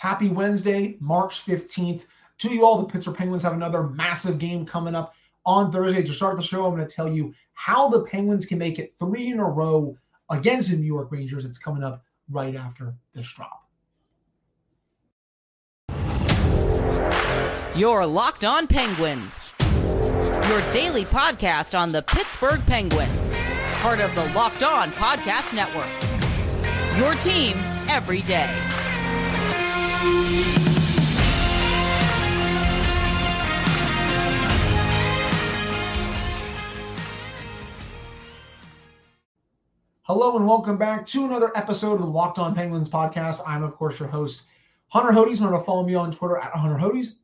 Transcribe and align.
Happy 0.00 0.30
Wednesday, 0.30 0.96
March 0.98 1.44
15th. 1.44 2.04
To 2.38 2.48
you 2.48 2.64
all, 2.64 2.78
the 2.78 2.86
Pittsburgh 2.86 3.16
Penguins 3.16 3.42
have 3.42 3.52
another 3.52 3.82
massive 3.82 4.38
game 4.38 4.64
coming 4.64 4.94
up 4.94 5.14
on 5.44 5.70
Thursday. 5.70 6.02
To 6.02 6.14
start 6.14 6.38
the 6.38 6.42
show, 6.42 6.64
I'm 6.64 6.74
going 6.74 6.88
to 6.88 6.94
tell 6.94 7.12
you 7.12 7.34
how 7.52 7.90
the 7.90 8.04
Penguins 8.04 8.46
can 8.46 8.56
make 8.56 8.78
it 8.78 8.94
three 8.98 9.28
in 9.28 9.38
a 9.38 9.44
row 9.44 9.94
against 10.30 10.70
the 10.70 10.78
New 10.78 10.86
York 10.86 11.12
Rangers. 11.12 11.44
It's 11.44 11.58
coming 11.58 11.82
up 11.82 12.02
right 12.30 12.56
after 12.56 12.94
this 13.14 13.30
drop. 13.30 13.66
Your 17.76 18.06
Locked 18.06 18.46
On 18.46 18.66
Penguins, 18.66 19.52
your 19.60 20.72
daily 20.72 21.04
podcast 21.04 21.78
on 21.78 21.92
the 21.92 22.00
Pittsburgh 22.00 22.64
Penguins, 22.64 23.38
part 23.82 24.00
of 24.00 24.14
the 24.14 24.24
Locked 24.32 24.62
On 24.62 24.92
Podcast 24.92 25.54
Network. 25.54 25.90
Your 26.98 27.14
team 27.16 27.58
every 27.86 28.22
day. 28.22 28.48
Hello 30.00 30.08
and 40.38 40.46
welcome 40.46 40.78
back 40.78 41.04
to 41.04 41.26
another 41.26 41.54
episode 41.54 41.92
of 41.92 42.00
the 42.00 42.06
Locked 42.06 42.38
On 42.38 42.54
Penguins 42.54 42.88
podcast. 42.88 43.42
I'm, 43.46 43.62
of 43.62 43.76
course, 43.76 44.00
your 44.00 44.08
host, 44.08 44.44
Hunter 44.88 45.12
Hodes. 45.12 45.34
Remember 45.34 45.58
to 45.58 45.64
follow 45.64 45.84
me 45.84 45.94
on 45.94 46.10
Twitter 46.10 46.38
at 46.38 46.52
Hunter 46.52 46.78
Hodes. 46.78 47.16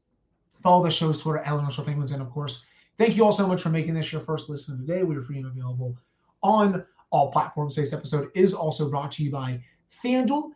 Follow 0.62 0.84
the 0.84 0.90
show's 0.90 1.22
Twitter 1.22 1.38
at 1.38 1.48
Illinois 1.48 1.82
Penguins. 1.82 2.12
And, 2.12 2.20
of 2.20 2.30
course, 2.30 2.66
thank 2.98 3.16
you 3.16 3.24
all 3.24 3.32
so 3.32 3.46
much 3.46 3.62
for 3.62 3.70
making 3.70 3.94
this 3.94 4.12
your 4.12 4.20
first 4.20 4.50
listen 4.50 4.74
of 4.74 4.80
the 4.80 4.86
day. 4.86 5.02
We 5.02 5.16
are 5.16 5.22
free 5.22 5.38
and 5.38 5.46
available 5.46 5.96
on 6.42 6.84
all 7.08 7.32
platforms. 7.32 7.74
Today's 7.74 7.94
episode 7.94 8.28
is 8.34 8.52
also 8.52 8.90
brought 8.90 9.12
to 9.12 9.22
you 9.22 9.30
by 9.30 9.62
FanDuel. 10.04 10.50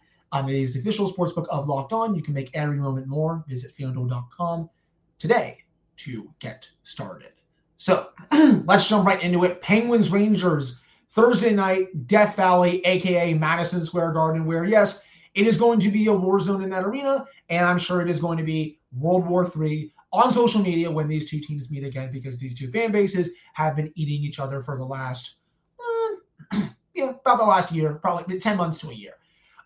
Is 0.47 0.75
the 0.75 0.81
official 0.81 1.13
sportsbook 1.13 1.49
of 1.49 1.67
Locked 1.67 1.93
On. 1.93 2.15
You 2.15 2.23
can 2.23 2.35
make 2.35 2.51
every 2.55 2.77
moment 2.77 3.09
more. 3.09 3.45
Visit 3.49 3.77
FanDuel.com 3.77 4.71
today 5.19 5.59
to 5.97 6.31
get 6.39 6.69
started. 6.85 7.33
So 7.79 8.11
let's 8.65 8.87
jump 8.87 9.07
right 9.07 9.21
into 9.21 9.45
it. 9.45 9.61
Penguins 9.61 10.13
Rangers 10.13 10.81
Thursday 11.11 11.53
night, 11.53 12.07
Death 12.07 12.37
Valley, 12.37 12.85
aka 12.87 13.35
Madison 13.35 13.85
Square 13.85 14.13
Garden, 14.13 14.47
where 14.47 14.65
yes, 14.65 15.03
it 15.35 15.47
is 15.47 15.57
going 15.57 15.81
to 15.81 15.91
be 15.91 16.07
a 16.07 16.13
war 16.13 16.39
zone 16.39 16.63
in 16.63 16.71
that 16.71 16.85
arena, 16.85 17.27
and 17.49 17.67
I'm 17.67 17.79
sure 17.79 18.01
it 18.01 18.09
is 18.09 18.21
going 18.21 18.39
to 18.39 18.45
be 18.45 18.79
World 18.97 19.27
War 19.27 19.51
III 19.61 19.93
on 20.13 20.31
social 20.31 20.63
media 20.63 20.91
when 20.91 21.09
these 21.09 21.29
two 21.29 21.41
teams 21.41 21.71
meet 21.71 21.85
again, 21.85 22.11
because 22.13 22.39
these 22.39 22.57
two 22.57 22.71
fan 22.71 22.93
bases 22.93 23.31
have 23.55 23.77
been 23.77 23.93
eating 23.97 24.23
each 24.23 24.39
other 24.39 24.63
for 24.63 24.77
the 24.77 24.85
last, 24.85 25.37
uh, 25.81 26.61
yeah, 26.95 27.11
about 27.25 27.39
the 27.39 27.45
last 27.45 27.73
year, 27.73 27.95
probably 27.95 28.39
10 28.39 28.57
months 28.57 28.81
to 28.81 28.91
a 28.91 28.95
year. 28.95 29.15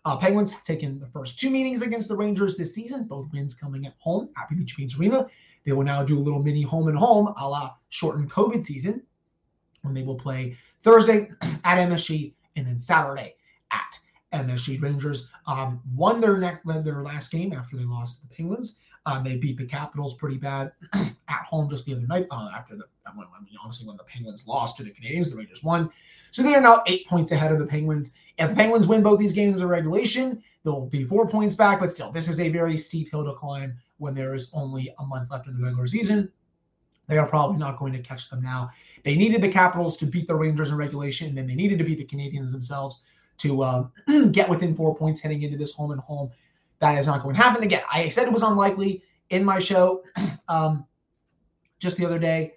Uh, 0.05 0.15
Penguins 0.15 0.51
have 0.51 0.63
taken 0.63 0.99
the 0.99 1.07
first 1.07 1.39
two 1.39 1.49
meetings 1.49 1.81
against 1.81 2.07
the 2.07 2.15
Rangers 2.15 2.55
this 2.55 2.75
season, 2.75 3.05
both 3.05 3.31
wins 3.33 3.55
coming 3.55 3.87
at 3.87 3.95
home, 3.97 4.29
PPG 4.51 4.77
Paints 4.77 4.99
Arena. 4.99 5.27
They 5.65 5.71
will 5.71 5.83
now 5.83 6.03
do 6.03 6.17
a 6.17 6.21
little 6.21 6.43
mini 6.43 6.61
home 6.61 6.87
and 6.87 6.97
home 6.97 7.33
a 7.37 7.49
la 7.49 7.73
shortened 7.89 8.29
COVID 8.31 8.63
season 8.63 9.01
when 9.81 9.95
they 9.95 10.03
will 10.03 10.15
play 10.15 10.55
Thursday 10.83 11.31
at 11.41 11.89
MSG 11.89 12.33
and 12.55 12.67
then 12.67 12.77
Saturday 12.77 13.35
at 13.71 13.99
MSG. 14.31 14.79
Rangers 14.79 15.27
um, 15.47 15.81
won 15.95 16.21
their 16.21 16.37
neck, 16.37 16.61
their 16.65 17.01
last 17.01 17.31
game 17.31 17.51
after 17.51 17.75
they 17.75 17.83
lost 17.83 18.21
to 18.21 18.27
the 18.27 18.35
Penguins. 18.35 18.77
Um, 19.07 19.23
they 19.23 19.37
beat 19.37 19.57
the 19.57 19.65
Capitals 19.65 20.13
pretty 20.13 20.37
bad 20.37 20.71
at 20.93 21.45
home 21.49 21.67
just 21.67 21.85
the 21.85 21.95
other 21.95 22.05
night. 22.05 22.27
Uh, 22.29 22.49
after 22.53 22.75
the, 22.75 22.85
I 23.19 23.41
mean, 23.43 23.53
honestly, 23.63 23.87
when 23.87 23.97
the 23.97 24.03
Penguins 24.03 24.47
lost 24.47 24.77
to 24.77 24.83
the 24.83 24.91
Canadiens, 24.91 25.29
the 25.29 25.37
Rangers 25.37 25.63
won. 25.63 25.89
So 26.31 26.43
they 26.43 26.55
are 26.55 26.61
now 26.61 26.83
eight 26.87 27.07
points 27.07 27.31
ahead 27.31 27.51
of 27.51 27.59
the 27.59 27.65
Penguins. 27.65 28.11
If 28.37 28.49
the 28.49 28.55
Penguins 28.55 28.87
win 28.87 29.03
both 29.03 29.19
these 29.19 29.31
games 29.31 29.61
in 29.61 29.67
regulation, 29.67 30.43
they'll 30.63 30.87
be 30.87 31.05
four 31.05 31.27
points 31.27 31.55
back. 31.55 31.79
But 31.79 31.91
still, 31.91 32.11
this 32.11 32.27
is 32.27 32.39
a 32.39 32.49
very 32.49 32.77
steep 32.77 33.09
hill 33.11 33.23
to 33.25 33.33
climb 33.33 33.77
when 33.97 34.13
there 34.13 34.35
is 34.35 34.49
only 34.53 34.93
a 34.99 35.05
month 35.05 35.31
left 35.31 35.47
in 35.47 35.57
the 35.57 35.63
regular 35.63 35.87
season. 35.87 36.29
They 37.07 37.17
are 37.17 37.27
probably 37.27 37.57
not 37.57 37.77
going 37.77 37.93
to 37.93 37.99
catch 37.99 38.29
them 38.29 38.41
now. 38.41 38.71
They 39.03 39.15
needed 39.15 39.41
the 39.41 39.49
Capitals 39.49 39.95
to 39.97 40.05
beat 40.05 40.27
the 40.27 40.35
Rangers 40.35 40.71
in 40.71 40.77
regulation, 40.77 41.27
and 41.29 41.37
then 41.37 41.47
they 41.47 41.55
needed 41.55 41.77
to 41.77 41.85
beat 41.85 41.99
the 41.99 42.05
Canadiens 42.05 42.51
themselves 42.51 42.99
to 43.37 43.61
uh, 43.61 43.87
get 44.31 44.49
within 44.49 44.75
four 44.75 44.95
points 44.95 45.21
heading 45.21 45.43
into 45.43 45.57
this 45.57 45.73
home 45.73 45.91
and 45.91 46.01
home. 46.01 46.31
That 46.79 46.97
is 46.97 47.07
not 47.07 47.23
going 47.23 47.35
to 47.35 47.41
happen 47.41 47.63
again. 47.63 47.83
I 47.91 48.09
said 48.09 48.27
it 48.27 48.33
was 48.33 48.43
unlikely 48.43 49.03
in 49.29 49.43
my 49.43 49.59
show 49.59 50.03
um, 50.47 50.85
just 51.79 51.97
the 51.97 52.05
other 52.05 52.19
day. 52.19 52.53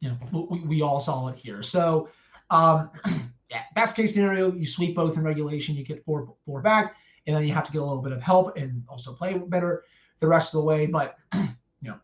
You 0.00 0.10
know, 0.10 0.46
we, 0.50 0.60
we 0.60 0.82
all 0.82 1.00
saw 1.00 1.28
it 1.28 1.38
here. 1.38 1.62
So, 1.62 2.08
um, 2.50 2.90
yeah, 3.50 3.62
best 3.74 3.96
case 3.96 4.14
scenario, 4.14 4.52
you 4.52 4.66
sweep 4.66 4.94
both 4.94 5.16
in 5.16 5.22
regulation, 5.22 5.74
you 5.74 5.84
get 5.84 6.04
four 6.04 6.34
four 6.44 6.60
back, 6.60 6.96
and 7.26 7.34
then 7.34 7.44
you 7.44 7.52
have 7.52 7.66
to 7.66 7.72
get 7.72 7.82
a 7.82 7.84
little 7.84 8.02
bit 8.02 8.12
of 8.12 8.22
help 8.22 8.56
and 8.56 8.84
also 8.88 9.12
play 9.12 9.36
better 9.38 9.84
the 10.20 10.28
rest 10.28 10.54
of 10.54 10.60
the 10.60 10.64
way. 10.64 10.86
But 10.86 11.16
you 11.34 11.48
know, 11.82 11.98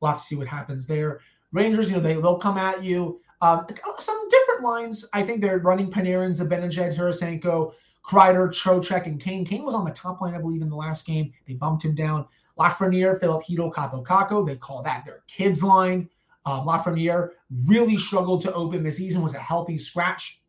We'll 0.00 0.12
have 0.12 0.20
to 0.20 0.26
see 0.26 0.36
what 0.36 0.46
happens 0.46 0.86
there. 0.86 1.20
Rangers, 1.52 1.90
you 1.90 1.96
know, 1.96 2.02
they, 2.02 2.14
they'll 2.14 2.38
come 2.38 2.58
at 2.58 2.82
you. 2.82 3.20
Um, 3.40 3.66
some 3.98 4.28
different 4.28 4.62
lines. 4.62 5.04
I 5.12 5.22
think 5.22 5.40
they're 5.40 5.58
running 5.58 5.90
Panarin, 5.90 6.36
Zibanejad, 6.36 6.96
Tarasenko, 6.96 7.72
Kreider, 8.06 8.48
Trocheck, 8.48 9.06
and 9.06 9.20
Kane. 9.20 9.44
Kane 9.44 9.64
was 9.64 9.74
on 9.74 9.84
the 9.84 9.92
top 9.92 10.20
line, 10.20 10.34
I 10.34 10.38
believe, 10.38 10.62
in 10.62 10.68
the 10.68 10.76
last 10.76 11.06
game. 11.06 11.32
They 11.46 11.54
bumped 11.54 11.84
him 11.84 11.94
down. 11.94 12.26
Lafreniere, 12.58 13.18
Filip 13.20 13.44
Chytil, 13.44 13.72
Kaapo 13.72 14.04
Kakko. 14.04 14.46
They 14.46 14.56
call 14.56 14.82
that 14.82 15.04
their 15.04 15.22
kids 15.28 15.62
line. 15.62 16.08
Um, 16.48 16.66
Lafreniere 16.66 17.30
really 17.66 17.98
struggled 17.98 18.40
to 18.40 18.54
open 18.54 18.82
the 18.82 18.90
season, 18.90 19.20
was 19.20 19.34
a 19.34 19.38
healthy 19.38 19.76
scratch 19.76 20.40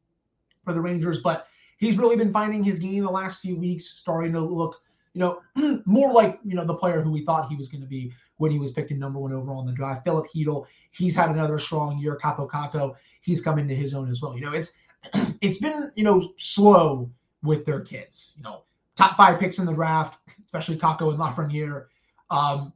for 0.63 0.73
the 0.73 0.79
Rangers, 0.79 1.19
but 1.19 1.47
he's 1.77 1.97
really 1.97 2.15
been 2.15 2.31
finding 2.31 2.63
his 2.63 2.79
game 2.79 3.03
the 3.03 3.11
last 3.11 3.41
few 3.41 3.57
weeks, 3.57 3.89
starting 3.97 4.31
to 4.31 4.39
look, 4.39 4.81
you 5.13 5.19
know, 5.19 5.41
more 5.85 6.13
like, 6.13 6.39
you 6.45 6.55
know, 6.55 6.63
the 6.63 6.73
player 6.73 7.01
who 7.01 7.11
we 7.11 7.25
thought 7.25 7.49
he 7.49 7.57
was 7.57 7.67
going 7.67 7.81
to 7.81 7.87
be 7.87 8.13
when 8.37 8.49
he 8.49 8.57
was 8.57 8.71
picked 8.71 8.91
number 8.91 9.19
one 9.19 9.33
overall 9.33 9.59
in 9.59 9.67
the 9.67 9.73
draft. 9.73 10.05
Filip 10.05 10.27
Chytil, 10.33 10.65
he's 10.91 11.15
had 11.17 11.31
another 11.31 11.59
strong 11.59 11.97
year. 11.97 12.17
Kaapo 12.23 12.49
Kakko, 12.49 12.95
he's 13.19 13.41
coming 13.41 13.69
into 13.69 13.75
his 13.75 13.93
own 13.93 14.09
as 14.09 14.21
well. 14.21 14.35
You 14.35 14.41
know, 14.41 14.53
it's 14.53 14.71
it's 15.41 15.57
been 15.57 15.91
you 15.95 16.05
know 16.05 16.31
slow 16.37 17.11
with 17.43 17.65
their 17.65 17.81
kids. 17.81 18.35
You 18.37 18.43
know, 18.43 18.63
top 18.95 19.17
five 19.17 19.37
picks 19.37 19.59
in 19.59 19.65
the 19.65 19.73
draft, 19.73 20.17
especially 20.45 20.77
Kakko 20.77 21.09
and 21.09 21.19
Lafreniere. 21.19 21.87
Um, 22.31 22.71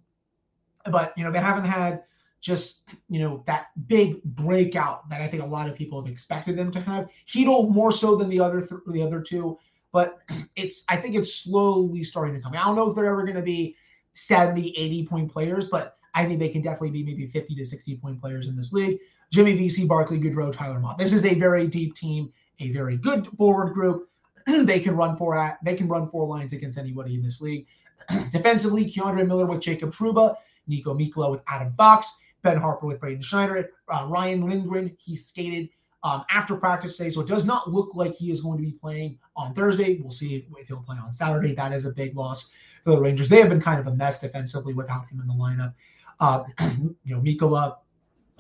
but 0.91 1.13
you 1.16 1.23
know 1.23 1.31
they 1.31 1.40
haven't 1.40 1.66
had 1.66 2.03
just 2.43 2.81
you 3.07 3.19
know 3.19 3.41
that 3.47 3.67
big 3.87 4.21
breakout 4.23 5.09
that 5.09 5.21
I 5.21 5.27
think 5.27 5.41
a 5.41 5.45
lot 5.45 5.69
of 5.69 5.75
people 5.75 5.99
have 5.99 6.11
expected 6.11 6.57
them 6.57 6.71
to 6.71 6.81
have. 6.81 7.09
Chytil 7.25 7.69
more 7.69 7.91
so 7.91 8.15
than 8.15 8.29
the 8.29 8.41
other 8.41 8.59
th- 8.59 8.81
the 8.87 9.01
other 9.01 9.21
two, 9.21 9.57
but 9.93 10.19
it's 10.55 10.83
I 10.89 10.97
think 10.97 11.15
it's 11.15 11.33
slowly 11.33 12.03
starting 12.03 12.35
to 12.35 12.41
come. 12.41 12.53
I 12.53 12.65
don't 12.65 12.75
know 12.75 12.89
if 12.89 12.95
they're 12.95 13.09
ever 13.09 13.23
going 13.23 13.37
to 13.37 13.41
be 13.41 13.77
70, 14.13 14.77
80 14.77 15.07
point 15.07 15.31
players, 15.31 15.69
but 15.69 15.97
I 16.13 16.25
think 16.25 16.39
they 16.39 16.49
can 16.49 16.61
definitely 16.61 16.91
be 16.91 17.03
maybe 17.03 17.27
50 17.27 17.55
to 17.55 17.65
60 17.65 17.97
point 17.97 18.19
players 18.19 18.47
in 18.47 18.57
this 18.57 18.73
league. 18.73 18.99
Jimmy 19.31 19.55
Vesey, 19.55 19.87
Barclay 19.87 20.19
Goodrow, 20.19 20.53
Tyler 20.53 20.79
Motte. 20.79 20.97
This 20.97 21.13
is 21.13 21.25
a 21.25 21.33
very 21.33 21.65
deep 21.65 21.95
team, 21.95 22.31
a 22.59 22.71
very 22.71 22.97
good 22.97 23.25
forward 23.37 23.73
group. 23.73 24.09
they 24.45 24.81
can 24.81 24.97
run 24.97 25.15
four 25.15 25.37
at 25.37 25.57
they 25.63 25.75
can 25.75 25.87
run 25.87 26.09
four 26.09 26.27
lines 26.27 26.51
against 26.51 26.77
anybody 26.77 27.15
in 27.15 27.23
this 27.23 27.39
league. 27.39 27.67
Defensively, 28.31 28.85
K'Andre 28.85 29.25
Miller 29.25 29.45
with 29.45 29.61
Jacob 29.61 29.91
Trouba, 29.91 30.35
Niko 30.69 30.87
Mikkola 30.87 31.31
with 31.31 31.41
Adam 31.47 31.73
Fox, 31.77 32.17
Ben 32.43 32.57
Harpur 32.57 32.87
with 32.87 32.99
Braden 32.99 33.21
Schneider, 33.21 33.69
uh, 33.89 34.07
Ryan 34.09 34.47
Lindgren. 34.47 34.95
He 34.99 35.15
skated 35.15 35.69
um, 36.03 36.25
after 36.29 36.55
practice 36.55 36.97
today, 36.97 37.09
so 37.09 37.21
it 37.21 37.27
does 37.27 37.45
not 37.45 37.71
look 37.71 37.95
like 37.95 38.13
he 38.13 38.31
is 38.31 38.41
going 38.41 38.57
to 38.57 38.63
be 38.63 38.73
playing 38.73 39.17
on 39.37 39.53
Thursday. 39.53 39.97
We'll 40.01 40.11
see 40.11 40.35
if, 40.35 40.67
he'll 40.67 40.81
play 40.81 40.97
on 40.97 41.13
Saturday. 41.13 41.55
That 41.55 41.71
is 41.71 41.85
a 41.85 41.91
big 41.91 42.15
loss 42.15 42.51
for 42.83 42.91
the 42.91 43.01
Rangers. 43.01 43.29
They 43.29 43.39
have 43.39 43.49
been 43.49 43.61
kind 43.61 43.79
of 43.79 43.87
a 43.87 43.95
mess 43.95 44.19
defensively 44.19 44.73
without 44.73 45.07
him 45.07 45.21
in 45.21 45.27
the 45.27 45.33
lineup. 45.33 45.73
Uh, 46.19 46.43
you 47.05 47.15
know, 47.15 47.21
Mikkola, 47.21 47.77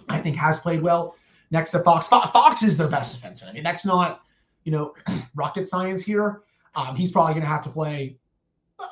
I 0.09 0.19
think, 0.19 0.35
has 0.35 0.59
played 0.59 0.81
well 0.81 1.15
next 1.51 1.71
to 1.71 1.79
Fox. 1.79 2.07
Fox 2.07 2.63
is 2.63 2.75
their 2.75 2.89
best 2.89 3.19
defenseman. 3.19 3.49
I 3.49 3.53
mean, 3.53 3.63
that's 3.63 3.85
not, 3.85 4.21
you 4.65 4.73
know, 4.73 4.93
rocket 5.35 5.69
science 5.69 6.03
here. 6.03 6.41
Um, 6.75 6.97
he's 6.97 7.11
probably 7.11 7.33
going 7.33 7.43
to 7.43 7.49
have 7.49 7.63
to 7.63 7.69
play 7.69 8.17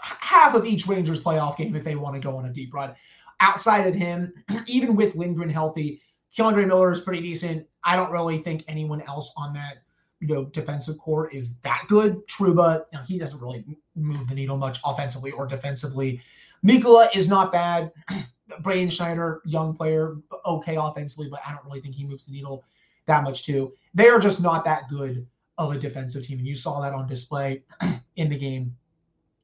half 0.01 0.55
of 0.55 0.65
each 0.65 0.87
Rangers 0.87 1.21
playoff 1.21 1.57
game 1.57 1.75
if 1.75 1.83
they 1.83 1.95
want 1.95 2.15
to 2.15 2.21
go 2.21 2.37
on 2.37 2.45
a 2.45 2.53
deep 2.53 2.73
run. 2.73 2.95
Outside 3.41 3.87
of 3.87 3.93
him, 3.93 4.33
even 4.67 4.95
with 4.95 5.15
Lindgren 5.15 5.49
healthy, 5.49 6.01
K'Andre 6.37 6.65
Miller 6.65 6.91
is 6.91 7.01
pretty 7.01 7.21
decent. 7.21 7.67
I 7.83 7.95
don't 7.95 8.11
really 8.11 8.37
think 8.37 8.63
anyone 8.67 9.01
else 9.01 9.33
on 9.35 9.53
that 9.53 9.79
you 10.21 10.27
know 10.27 10.45
defensive 10.45 10.97
corps 10.99 11.27
is 11.29 11.55
that 11.57 11.83
good. 11.89 12.25
Trouba, 12.27 12.85
you 12.93 12.99
know, 12.99 13.03
he 13.05 13.17
doesn't 13.17 13.41
really 13.41 13.65
move 13.95 14.29
the 14.29 14.35
needle 14.35 14.55
much 14.55 14.79
offensively 14.85 15.31
or 15.31 15.45
defensively. 15.45 16.21
Mikkola 16.65 17.13
is 17.13 17.27
not 17.27 17.51
bad. 17.51 17.91
Braden 18.61 18.89
Schneider, 18.89 19.41
young 19.45 19.75
player, 19.75 20.17
okay 20.45 20.75
offensively, 20.77 21.27
but 21.29 21.39
I 21.45 21.51
don't 21.53 21.65
really 21.65 21.81
think 21.81 21.95
he 21.95 22.05
moves 22.05 22.25
the 22.25 22.33
needle 22.33 22.63
that 23.07 23.23
much 23.23 23.45
too. 23.45 23.73
They 23.93 24.09
are 24.09 24.19
just 24.19 24.41
not 24.41 24.63
that 24.65 24.89
good 24.89 25.25
of 25.57 25.71
a 25.71 25.77
defensive 25.77 26.25
team, 26.25 26.37
and 26.37 26.47
you 26.47 26.55
saw 26.55 26.81
that 26.81 26.93
on 26.93 27.07
display 27.07 27.63
in 28.15 28.29
the 28.29 28.37
game 28.37 28.75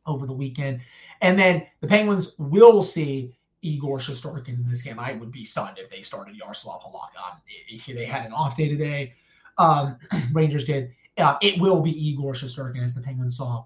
over 0.05 0.25
the 0.25 0.33
weekend. 0.33 0.81
And 1.21 1.39
then 1.39 1.65
the 1.81 1.88
Penguins 1.88 2.33
will 2.38 2.83
see 2.83 3.35
Igor 3.62 4.00
Shesterkin 4.00 4.50
in 4.50 4.68
this 4.68 4.81
game. 4.81 5.00
I 5.00 5.13
would 5.13 5.31
be 5.31 5.44
stunned 5.44 5.77
if 5.77 5.89
they 5.89 6.01
started 6.01 6.39
Jaroslav 6.39 6.81
Halak. 6.81 7.86
They 7.86 8.06
had 8.06 8.25
an 8.25 8.31
off 8.31 8.56
day 8.56 8.69
today, 8.69 9.13
um, 9.57 9.98
Rangers 10.33 10.65
did. 10.65 10.92
Uh, 11.18 11.36
it 11.42 11.59
will 11.59 11.81
be 11.81 11.92
Igor 11.92 12.33
Shesterkin, 12.33 12.83
as 12.83 12.94
the 12.94 13.01
Penguins 13.01 13.38
saw 13.38 13.65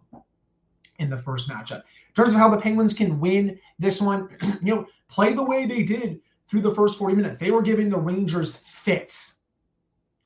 in 1.00 1.10
the 1.10 1.18
first 1.18 1.50
matchup. 1.50 1.84
In 2.10 2.16
terms 2.16 2.32
of 2.32 2.38
how 2.38 2.50
the 2.50 2.62
Penguins 2.62 2.94
can 2.94 3.20
win 3.20 3.60
this 3.80 4.02
one, 4.02 4.30
you 4.62 4.76
know, 4.76 4.86
play 5.10 5.34
the 5.34 5.44
way 5.44 5.66
they 5.66 5.84
did 5.84 6.22
through 6.48 6.62
the 6.62 6.74
first 6.74 6.98
40 6.98 7.16
minutes. 7.16 7.38
They 7.38 7.52
were 7.52 7.62
giving 7.62 7.90
the 7.90 7.98
Rangers 7.98 8.58
fits 8.84 9.36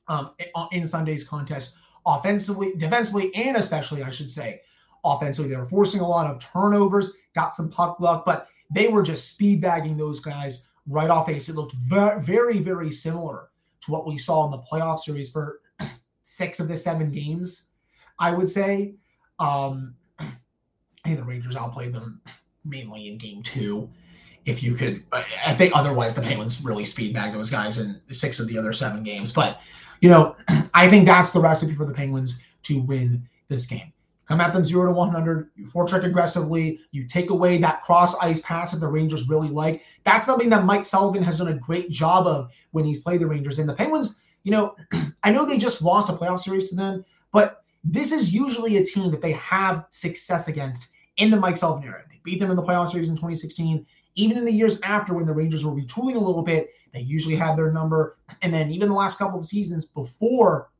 um, 0.08 0.32
in 0.72 0.86
Sunday's 0.86 1.24
contest, 1.24 1.74
offensively, 2.06 2.74
defensively, 2.76 3.34
and 3.34 3.56
especially, 3.56 4.02
I 4.02 4.10
should 4.10 4.30
say, 4.30 4.60
offensively. 5.04 5.50
They 5.50 5.56
were 5.56 5.68
forcing 5.68 6.00
a 6.00 6.08
lot 6.08 6.30
of 6.30 6.42
turnovers, 6.42 7.10
got 7.34 7.54
some 7.54 7.68
puck 7.68 8.00
luck, 8.00 8.24
but 8.24 8.48
they 8.70 8.88
were 8.88 9.02
just 9.02 9.30
speed 9.30 9.60
bagging 9.60 9.96
those 9.96 10.20
guys 10.20 10.62
right 10.88 11.10
off 11.10 11.26
base. 11.26 11.48
It 11.48 11.54
looked 11.54 11.74
very, 11.74 12.22
very, 12.22 12.58
very 12.58 12.90
similar 12.90 13.50
to 13.82 13.90
what 13.90 14.06
we 14.06 14.18
saw 14.18 14.44
in 14.44 14.50
the 14.50 14.58
playoff 14.58 15.00
series 15.00 15.30
for 15.30 15.60
six 16.24 16.60
of 16.60 16.68
the 16.68 16.76
seven 16.76 17.10
games, 17.10 17.66
I 18.18 18.32
would 18.32 18.50
say. 18.50 18.94
Um, 19.38 19.94
think 21.06 21.18
the 21.18 21.24
Rangers 21.24 21.56
outplayed 21.56 21.92
them 21.92 22.20
mainly 22.64 23.08
in 23.08 23.18
game 23.18 23.42
two. 23.42 23.88
If 24.44 24.62
you 24.62 24.74
could, 24.74 25.02
I 25.12 25.54
think 25.54 25.72
otherwise 25.74 26.14
the 26.14 26.22
Penguins 26.22 26.62
really 26.62 26.84
speed 26.84 27.12
bag 27.14 27.32
those 27.32 27.50
guys 27.50 27.78
in 27.78 28.00
six 28.10 28.38
of 28.38 28.46
the 28.46 28.56
other 28.56 28.72
seven 28.72 29.02
games. 29.02 29.32
But, 29.32 29.60
you 30.00 30.08
know, 30.08 30.36
I 30.74 30.88
think 30.88 31.06
that's 31.06 31.30
the 31.30 31.40
recipe 31.40 31.74
for 31.74 31.84
the 31.84 31.94
Penguins 31.94 32.38
to 32.64 32.80
win 32.82 33.28
this 33.48 33.66
game. 33.66 33.92
Come 34.26 34.40
at 34.40 34.52
them 34.52 34.64
zero 34.64 34.86
to 34.86 34.92
100. 34.92 35.50
You 35.54 35.66
forecheck 35.66 36.04
aggressively. 36.04 36.80
You 36.90 37.06
take 37.06 37.30
away 37.30 37.58
that 37.58 37.82
cross 37.82 38.14
ice 38.16 38.40
pass 38.40 38.72
that 38.72 38.80
the 38.80 38.88
Rangers 38.88 39.28
really 39.28 39.48
like. 39.48 39.82
That's 40.04 40.26
something 40.26 40.48
that 40.50 40.64
Mike 40.64 40.84
Sullivan 40.84 41.22
has 41.22 41.38
done 41.38 41.48
a 41.48 41.54
great 41.54 41.90
job 41.90 42.26
of 42.26 42.50
when 42.72 42.84
he's 42.84 43.00
played 43.00 43.20
the 43.20 43.26
Rangers. 43.26 43.58
And 43.58 43.68
the 43.68 43.74
Penguins, 43.74 44.16
you 44.42 44.50
know, 44.50 44.74
I 45.22 45.30
know 45.30 45.46
they 45.46 45.58
just 45.58 45.80
lost 45.80 46.08
a 46.08 46.12
playoff 46.12 46.40
series 46.40 46.68
to 46.70 46.76
them, 46.76 47.04
but 47.32 47.64
this 47.84 48.10
is 48.10 48.34
usually 48.34 48.78
a 48.78 48.84
team 48.84 49.12
that 49.12 49.22
they 49.22 49.32
have 49.32 49.86
success 49.90 50.48
against 50.48 50.88
in 51.18 51.30
the 51.30 51.36
Mike 51.36 51.56
Sullivan 51.56 51.88
era. 51.88 52.02
They 52.08 52.20
beat 52.24 52.40
them 52.40 52.50
in 52.50 52.56
the 52.56 52.62
playoff 52.62 52.90
series 52.90 53.08
in 53.08 53.14
2016. 53.14 53.86
Even 54.16 54.38
in 54.38 54.44
the 54.44 54.52
years 54.52 54.80
after, 54.80 55.14
when 55.14 55.26
the 55.26 55.32
Rangers 55.32 55.64
were 55.64 55.72
retooling 55.72 56.16
a 56.16 56.20
little 56.20 56.42
bit, 56.42 56.70
they 56.92 57.00
usually 57.00 57.36
had 57.36 57.56
their 57.56 57.70
number. 57.70 58.16
And 58.42 58.52
then 58.52 58.72
even 58.72 58.88
the 58.88 58.94
last 58.94 59.18
couple 59.18 59.38
of 59.38 59.46
seasons 59.46 59.84
before 59.84 60.70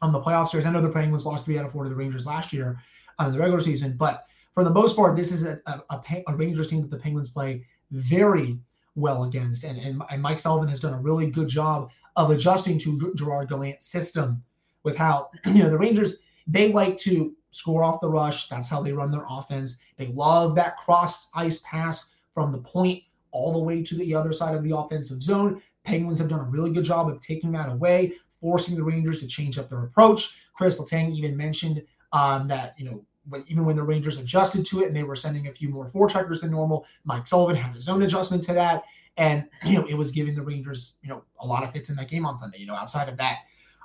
on 0.00 0.12
the 0.12 0.20
playoff 0.20 0.48
series. 0.48 0.66
I 0.66 0.70
know 0.70 0.80
the 0.80 0.90
Penguins 0.90 1.26
lost 1.26 1.44
three 1.44 1.58
out 1.58 1.66
of 1.66 1.72
four 1.72 1.84
to 1.84 1.90
the 1.90 1.96
Rangers 1.96 2.26
last 2.26 2.52
year 2.52 2.80
uh, 3.20 3.26
in 3.26 3.32
the 3.32 3.38
regular 3.38 3.60
season, 3.60 3.96
but 3.96 4.26
for 4.54 4.64
the 4.64 4.70
most 4.70 4.96
part, 4.96 5.16
this 5.16 5.30
is 5.30 5.44
a, 5.44 5.60
a, 5.66 6.22
a 6.26 6.34
Rangers 6.34 6.68
team 6.68 6.82
that 6.82 6.90
the 6.90 6.98
Penguins 6.98 7.30
play 7.30 7.64
very 7.90 8.58
well 8.96 9.24
against. 9.24 9.64
And, 9.64 9.78
and, 9.78 10.02
and, 10.10 10.20
Mike 10.20 10.40
Sullivan 10.40 10.68
has 10.68 10.80
done 10.80 10.94
a 10.94 11.00
really 11.00 11.30
good 11.30 11.48
job 11.48 11.90
of 12.16 12.30
adjusting 12.30 12.78
to 12.80 13.12
Gerard 13.14 13.48
Gallant's 13.48 13.86
system 13.86 14.42
with 14.82 14.96
how, 14.96 15.30
you 15.46 15.62
know, 15.62 15.70
the 15.70 15.78
Rangers, 15.78 16.16
they 16.46 16.72
like 16.72 16.98
to 16.98 17.34
score 17.50 17.84
off 17.84 18.00
the 18.00 18.10
rush. 18.10 18.48
That's 18.48 18.68
how 18.68 18.82
they 18.82 18.92
run 18.92 19.10
their 19.10 19.26
offense. 19.28 19.78
They 19.96 20.08
love 20.08 20.54
that 20.56 20.76
cross 20.76 21.30
ice 21.34 21.60
pass 21.64 22.08
from 22.34 22.52
the 22.52 22.58
point 22.58 23.02
all 23.30 23.52
the 23.52 23.58
way 23.58 23.82
to 23.82 23.94
the 23.96 24.14
other 24.14 24.32
side 24.32 24.54
of 24.54 24.64
the 24.64 24.76
offensive 24.76 25.22
zone. 25.22 25.62
Penguins 25.84 26.18
have 26.18 26.28
done 26.28 26.40
a 26.40 26.50
really 26.50 26.72
good 26.72 26.84
job 26.84 27.08
of 27.08 27.20
taking 27.20 27.52
that 27.52 27.70
away, 27.70 28.14
forcing 28.40 28.76
the 28.76 28.82
Rangers 28.82 29.20
to 29.20 29.26
change 29.26 29.58
up 29.58 29.68
their 29.68 29.84
approach. 29.84 30.36
Chris 30.54 30.78
Letang 30.78 31.14
even 31.14 31.36
mentioned 31.36 31.82
um, 32.12 32.48
that, 32.48 32.74
you 32.78 32.84
know, 32.84 33.04
when, 33.28 33.44
even 33.48 33.64
when 33.64 33.76
the 33.76 33.82
Rangers 33.82 34.18
adjusted 34.18 34.64
to 34.66 34.82
it 34.82 34.86
and 34.86 34.96
they 34.96 35.02
were 35.02 35.16
sending 35.16 35.48
a 35.48 35.52
few 35.52 35.68
more 35.68 35.88
forecheckers 35.88 36.40
than 36.40 36.50
normal, 36.50 36.86
Mike 37.04 37.26
Sullivan 37.26 37.56
had 37.56 37.74
his 37.74 37.88
own 37.88 38.02
adjustment 38.02 38.42
to 38.44 38.54
that. 38.54 38.84
And, 39.16 39.44
you 39.64 39.74
know, 39.74 39.86
it 39.86 39.94
was 39.94 40.10
giving 40.10 40.34
the 40.34 40.42
Rangers, 40.42 40.94
you 41.02 41.08
know, 41.08 41.22
a 41.40 41.46
lot 41.46 41.62
of 41.62 41.72
hits 41.72 41.90
in 41.90 41.96
that 41.96 42.08
game 42.08 42.26
on 42.26 42.38
Sunday, 42.38 42.58
you 42.58 42.66
know, 42.66 42.74
outside 42.74 43.08
of 43.08 43.16
that, 43.18 43.38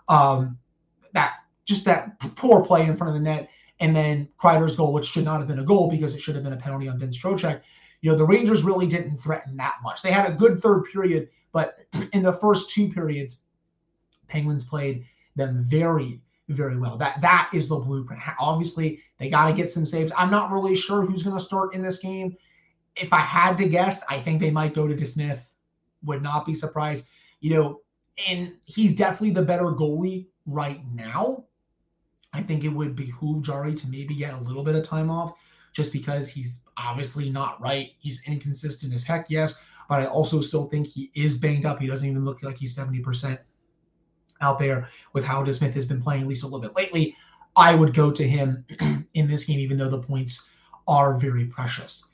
um, 0.07 0.57
that 1.13 1.33
just 1.65 1.85
that 1.85 2.19
poor 2.35 2.63
play 2.63 2.85
in 2.85 2.95
front 2.97 3.15
of 3.15 3.21
the 3.21 3.23
net. 3.23 3.49
And 3.79 3.95
then 3.95 4.29
Kreider's 4.41 4.75
goal, 4.75 4.93
which 4.93 5.05
should 5.05 5.25
not 5.25 5.39
have 5.39 5.47
been 5.47 5.59
a 5.59 5.65
goal 5.65 5.89
because 5.89 6.13
it 6.15 6.21
should 6.21 6.35
have 6.35 6.43
been 6.43 6.53
a 6.53 6.57
penalty 6.57 6.87
on 6.87 6.99
Vince 6.99 7.17
Trocheck. 7.17 7.61
You 8.01 8.11
know, 8.11 8.17
the 8.17 8.25
Rangers 8.25 8.63
really 8.63 8.85
didn't 8.85 9.17
threaten 9.17 9.57
that 9.57 9.75
much. 9.83 10.01
They 10.01 10.11
had 10.11 10.29
a 10.29 10.33
good 10.33 10.59
third 10.59 10.83
period, 10.91 11.29
but 11.51 11.77
in 12.13 12.23
the 12.23 12.33
first 12.33 12.69
two 12.69 12.89
periods, 12.89 13.39
Penguins 14.27 14.63
played 14.63 15.05
them 15.35 15.65
very, 15.67 16.21
very 16.49 16.77
well. 16.77 16.97
That 16.97 17.21
that 17.21 17.49
is 17.53 17.67
the 17.67 17.77
blueprint. 17.77 18.21
Obviously, 18.39 19.01
they 19.17 19.29
got 19.29 19.47
to 19.47 19.53
get 19.53 19.71
some 19.71 19.85
saves. 19.85 20.11
I'm 20.17 20.31
not 20.31 20.51
really 20.51 20.75
sure 20.75 21.01
who's 21.03 21.23
going 21.23 21.37
to 21.37 21.43
start 21.43 21.73
in 21.73 21.81
this 21.81 21.97
game. 21.97 22.35
If 22.95 23.11
I 23.11 23.19
had 23.19 23.57
to 23.57 23.67
guess, 23.67 24.01
I 24.09 24.19
think 24.19 24.39
they 24.39 24.51
might 24.51 24.73
go 24.73 24.87
to 24.87 24.95
DeSmith. 24.95 25.39
Would 26.03 26.21
not 26.21 26.45
be 26.45 26.53
surprised. 26.53 27.05
You 27.39 27.51
know, 27.51 27.81
and 28.27 28.53
he's 28.65 28.95
definitely 28.95 29.31
the 29.31 29.41
better 29.41 29.65
goalie 29.65 30.27
right 30.45 30.81
now. 30.93 31.45
I 32.33 32.41
think 32.41 32.63
it 32.63 32.69
would 32.69 32.95
behoove 32.95 33.43
Jarry 33.43 33.75
to 33.75 33.87
maybe 33.87 34.15
get 34.15 34.33
a 34.33 34.41
little 34.41 34.63
bit 34.63 34.75
of 34.75 34.83
time 34.83 35.09
off 35.09 35.33
just 35.71 35.91
because 35.91 36.29
he's 36.29 36.61
obviously 36.77 37.29
not 37.29 37.61
right. 37.61 37.91
He's 37.99 38.23
inconsistent 38.27 38.93
as 38.93 39.03
heck, 39.03 39.29
yes, 39.29 39.55
but 39.87 39.99
I 39.99 40.05
also 40.05 40.41
still 40.41 40.65
think 40.65 40.87
he 40.87 41.11
is 41.15 41.37
banged 41.37 41.65
up. 41.65 41.79
He 41.79 41.87
doesn't 41.87 42.07
even 42.07 42.25
look 42.25 42.43
like 42.43 42.57
he's 42.57 42.75
70% 42.75 43.37
out 44.43 44.59
there 44.59 44.89
with 45.13 45.23
how 45.23 45.43
DeSmith 45.43 45.73
has 45.73 45.85
been 45.85 46.01
playing 46.01 46.21
at 46.21 46.27
least 46.27 46.43
a 46.43 46.45
little 46.45 46.61
bit 46.61 46.75
lately. 46.75 47.15
I 47.55 47.75
would 47.75 47.93
go 47.93 48.11
to 48.11 48.27
him 48.27 48.65
in 49.13 49.27
this 49.27 49.45
game, 49.45 49.59
even 49.59 49.77
though 49.77 49.89
the 49.89 50.01
points 50.01 50.49
are 50.87 51.17
very 51.17 51.45
precious. 51.45 52.05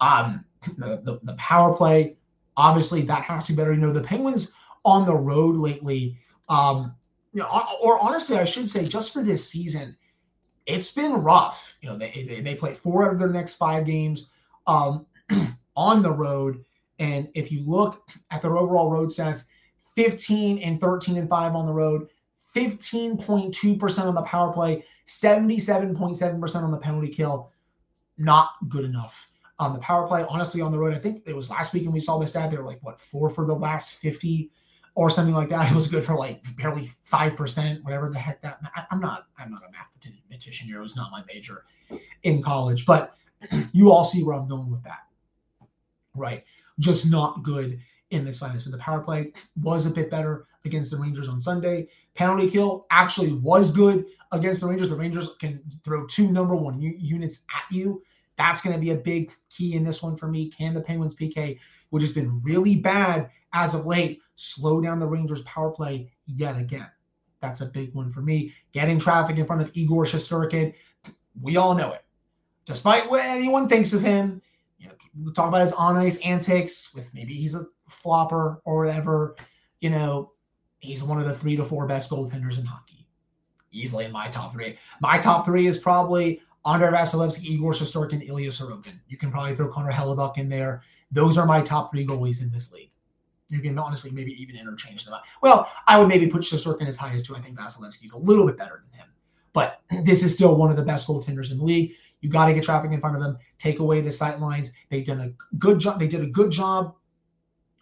Um, 0.00 0.44
the, 0.76 1.00
the, 1.04 1.20
the 1.22 1.34
power 1.34 1.74
play, 1.74 2.16
obviously, 2.56 3.02
that 3.02 3.22
has 3.24 3.46
to 3.46 3.52
be 3.52 3.56
better. 3.56 3.72
You 3.72 3.80
know, 3.80 3.92
the 3.92 4.02
Penguins 4.02 4.52
on 4.84 5.06
the 5.06 5.14
road 5.14 5.56
lately, 5.56 6.18
um, 6.48 6.94
you 7.32 7.42
know, 7.42 7.66
or 7.82 7.98
honestly, 7.98 8.36
I 8.36 8.44
should 8.44 8.68
say, 8.68 8.86
just 8.86 9.12
for 9.12 9.22
this 9.22 9.48
season, 9.48 9.96
it's 10.66 10.90
been 10.90 11.12
rough. 11.12 11.76
You 11.80 11.90
know, 11.90 11.98
they 11.98 12.26
they, 12.28 12.40
they 12.40 12.54
play 12.54 12.74
four 12.74 13.04
out 13.04 13.12
of 13.12 13.18
their 13.18 13.30
next 13.30 13.56
five 13.56 13.86
games 13.86 14.28
um, 14.66 15.06
on 15.76 16.02
the 16.02 16.12
road, 16.12 16.64
and 16.98 17.28
if 17.34 17.52
you 17.52 17.62
look 17.64 18.08
at 18.30 18.42
their 18.42 18.56
overall 18.56 18.90
road 18.90 19.10
stats, 19.10 19.44
15 19.98 20.60
and 20.60 20.80
13 20.80 21.16
and 21.16 21.28
5 21.28 21.56
on 21.56 21.66
the 21.66 21.72
road, 21.72 22.06
15.2% 22.54 23.98
on 23.98 24.14
the 24.14 24.22
power 24.22 24.52
play, 24.52 24.84
77.7% 25.08 26.54
on 26.62 26.70
the 26.70 26.78
penalty 26.78 27.08
kill. 27.08 27.50
Not 28.16 28.50
good 28.68 28.84
enough. 28.84 29.28
On 29.58 29.72
the 29.72 29.80
power 29.80 30.06
play, 30.06 30.24
honestly, 30.28 30.60
on 30.60 30.70
the 30.70 30.78
road, 30.78 30.94
I 30.94 30.98
think 30.98 31.24
it 31.26 31.34
was 31.34 31.50
last 31.50 31.74
week 31.74 31.82
when 31.82 31.92
we 31.92 31.98
saw 31.98 32.16
this 32.16 32.30
stat. 32.30 32.48
They 32.52 32.58
were 32.58 32.62
like, 32.62 32.78
what, 32.82 33.00
four 33.00 33.28
for 33.28 33.44
the 33.44 33.52
last 33.52 33.94
50 33.94 34.52
or 34.94 35.10
something 35.10 35.34
like 35.34 35.48
that. 35.48 35.68
It 35.72 35.74
was 35.74 35.88
good 35.88 36.04
for 36.04 36.14
like 36.14 36.44
barely 36.56 36.92
5%, 37.12 37.82
whatever 37.82 38.08
the 38.08 38.20
heck 38.20 38.40
that. 38.42 38.60
I'm 38.92 39.00
not, 39.00 39.26
I'm 39.36 39.50
not 39.50 39.62
a 39.64 39.72
mathematician 39.72 40.68
here. 40.68 40.78
It 40.78 40.84
was 40.84 40.94
not 40.94 41.10
my 41.10 41.24
major 41.26 41.64
in 42.22 42.40
college, 42.40 42.86
but 42.86 43.16
you 43.72 43.90
all 43.90 44.04
see 44.04 44.22
where 44.22 44.36
I'm 44.36 44.46
going 44.46 44.70
with 44.70 44.84
that. 44.84 45.08
Right. 46.14 46.44
Just 46.78 47.10
not 47.10 47.42
good 47.42 47.80
in 48.10 48.24
this 48.24 48.42
line. 48.42 48.58
So 48.58 48.70
the 48.70 48.78
power 48.78 49.00
play 49.00 49.32
was 49.60 49.86
a 49.86 49.90
bit 49.90 50.10
better 50.10 50.46
against 50.64 50.90
the 50.90 50.96
Rangers 50.96 51.28
on 51.28 51.40
Sunday. 51.40 51.88
Penalty 52.14 52.50
kill 52.50 52.86
actually 52.90 53.32
was 53.34 53.70
good 53.70 54.06
against 54.32 54.60
the 54.60 54.66
Rangers. 54.66 54.88
The 54.88 54.96
Rangers 54.96 55.34
can 55.40 55.62
throw 55.84 56.06
two 56.06 56.30
number 56.30 56.56
one 56.56 56.80
u- 56.80 56.96
units 56.98 57.44
at 57.54 57.74
you. 57.74 58.02
That's 58.36 58.60
going 58.60 58.74
to 58.74 58.80
be 58.80 58.90
a 58.90 58.96
big 58.96 59.32
key 59.50 59.74
in 59.74 59.84
this 59.84 60.02
one 60.02 60.16
for 60.16 60.28
me. 60.28 60.50
Can 60.50 60.74
the 60.74 60.80
Penguins 60.80 61.14
PK, 61.14 61.58
which 61.90 62.02
has 62.02 62.12
been 62.12 62.40
really 62.40 62.76
bad 62.76 63.30
as 63.52 63.74
of 63.74 63.86
late, 63.86 64.20
slow 64.36 64.80
down 64.80 64.98
the 64.98 65.06
Rangers 65.06 65.42
power 65.42 65.70
play 65.70 66.10
yet 66.26 66.56
again? 66.56 66.88
That's 67.40 67.60
a 67.60 67.66
big 67.66 67.94
one 67.94 68.10
for 68.10 68.20
me. 68.20 68.52
Getting 68.72 68.98
traffic 68.98 69.36
in 69.36 69.46
front 69.46 69.62
of 69.62 69.70
Igor 69.74 70.04
Shesterkin, 70.04 70.74
we 71.40 71.56
all 71.56 71.74
know 71.74 71.92
it. 71.92 72.04
Despite 72.66 73.08
what 73.08 73.24
anyone 73.24 73.68
thinks 73.68 73.92
of 73.92 74.02
him, 74.02 74.42
you 74.78 74.88
know, 74.88 74.94
people 75.14 75.32
talk 75.32 75.48
about 75.48 75.62
his 75.62 75.72
on 75.72 75.96
ice 75.96 76.18
antics 76.18 76.92
with 76.94 77.12
maybe 77.14 77.32
he's 77.32 77.54
a 77.54 77.66
flopper 77.88 78.60
or 78.64 78.84
whatever, 78.84 79.36
you 79.80 79.90
know, 79.90 80.32
he's 80.78 81.02
one 81.02 81.20
of 81.20 81.26
the 81.26 81.34
three 81.34 81.56
to 81.56 81.64
four 81.64 81.86
best 81.86 82.10
goaltenders 82.10 82.58
in 82.58 82.64
hockey. 82.64 83.06
Easily 83.72 84.04
in 84.04 84.12
my 84.12 84.28
top 84.28 84.52
three. 84.52 84.78
My 85.00 85.18
top 85.18 85.44
three 85.44 85.66
is 85.66 85.76
probably 85.78 86.40
Andrei 86.64 86.90
Vasilevskiy, 86.90 87.44
Igor 87.44 87.72
Shesterkin, 87.72 88.26
Ilya 88.26 88.50
Sorokin. 88.50 88.98
You 89.08 89.16
can 89.16 89.30
probably 89.30 89.54
throw 89.54 89.68
Connor 89.68 89.92
Hellebuyck 89.92 90.38
in 90.38 90.48
there. 90.48 90.82
Those 91.10 91.38
are 91.38 91.46
my 91.46 91.62
top 91.62 91.90
three 91.90 92.06
goalies 92.06 92.42
in 92.42 92.50
this 92.50 92.72
league. 92.72 92.90
You 93.48 93.60
can 93.60 93.78
honestly 93.78 94.10
maybe 94.10 94.32
even 94.40 94.56
interchange 94.56 95.04
them. 95.04 95.14
Well, 95.42 95.68
I 95.86 95.98
would 95.98 96.08
maybe 96.08 96.26
put 96.26 96.42
Shesterkin 96.42 96.86
as 96.86 96.96
high 96.96 97.12
as 97.12 97.22
two. 97.22 97.34
I 97.34 97.40
think 97.40 97.58
Vasilevskiy's 97.58 98.12
a 98.12 98.18
little 98.18 98.46
bit 98.46 98.58
better 98.58 98.82
than 98.84 99.00
him. 99.00 99.08
But 99.52 99.80
this 100.04 100.22
is 100.22 100.34
still 100.34 100.56
one 100.56 100.70
of 100.70 100.76
the 100.76 100.82
best 100.82 101.06
goaltenders 101.06 101.50
in 101.50 101.58
the 101.58 101.64
league. 101.64 101.92
You 102.20 102.28
got 102.28 102.46
to 102.46 102.54
get 102.54 102.64
traffic 102.64 102.92
in 102.92 103.00
front 103.00 103.16
of 103.16 103.22
them, 103.22 103.38
take 103.58 103.78
away 103.78 104.00
the 104.00 104.12
sight 104.12 104.40
lines. 104.40 104.70
They've 104.90 105.06
done 105.06 105.20
a 105.20 105.56
good 105.56 105.78
job. 105.78 105.98
They 105.98 106.08
did 106.08 106.22
a 106.22 106.26
good 106.26 106.50
job 106.50 106.94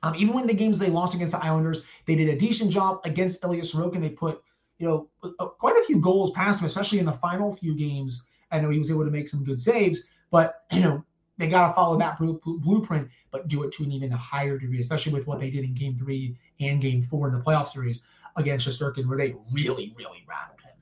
um, 0.06 0.14
even 0.14 0.34
when 0.34 0.46
the 0.46 0.54
games 0.54 0.78
they 0.78 0.88
lost 0.88 1.14
against 1.14 1.32
the 1.32 1.44
Islanders, 1.44 1.82
they 2.06 2.14
did 2.14 2.28
a 2.28 2.36
decent 2.36 2.70
job 2.70 3.00
against 3.04 3.42
Ilya 3.42 3.62
Sorokin. 3.62 4.00
They 4.00 4.10
put, 4.10 4.40
you 4.78 4.86
know, 4.86 5.10
quite 5.58 5.76
a 5.76 5.84
few 5.84 5.98
goals 5.98 6.30
past 6.30 6.60
him, 6.60 6.66
especially 6.66 7.00
in 7.00 7.06
the 7.06 7.12
final 7.12 7.52
few 7.52 7.74
games. 7.74 8.22
I 8.52 8.60
know 8.60 8.70
he 8.70 8.78
was 8.78 8.90
able 8.90 9.04
to 9.04 9.10
make 9.10 9.26
some 9.26 9.42
good 9.42 9.60
saves, 9.60 10.04
but 10.30 10.62
you 10.72 10.80
know 10.80 11.04
they 11.38 11.48
got 11.48 11.66
to 11.66 11.74
follow 11.74 11.98
that 11.98 12.18
blueprint, 12.18 13.08
but 13.32 13.48
do 13.48 13.64
it 13.64 13.72
to 13.72 13.82
an 13.82 13.92
even 13.92 14.10
higher 14.12 14.56
degree, 14.56 14.80
especially 14.80 15.12
with 15.12 15.26
what 15.26 15.40
they 15.40 15.50
did 15.50 15.64
in 15.64 15.74
Game 15.74 15.98
Three 15.98 16.38
and 16.60 16.80
Game 16.80 17.02
Four 17.02 17.26
in 17.26 17.34
the 17.34 17.40
playoff 17.40 17.72
series 17.72 18.02
against 18.36 18.66
Shesterkin, 18.66 19.08
where 19.08 19.18
they 19.18 19.34
really, 19.52 19.92
really 19.98 20.24
rattled 20.28 20.60
him. 20.60 20.76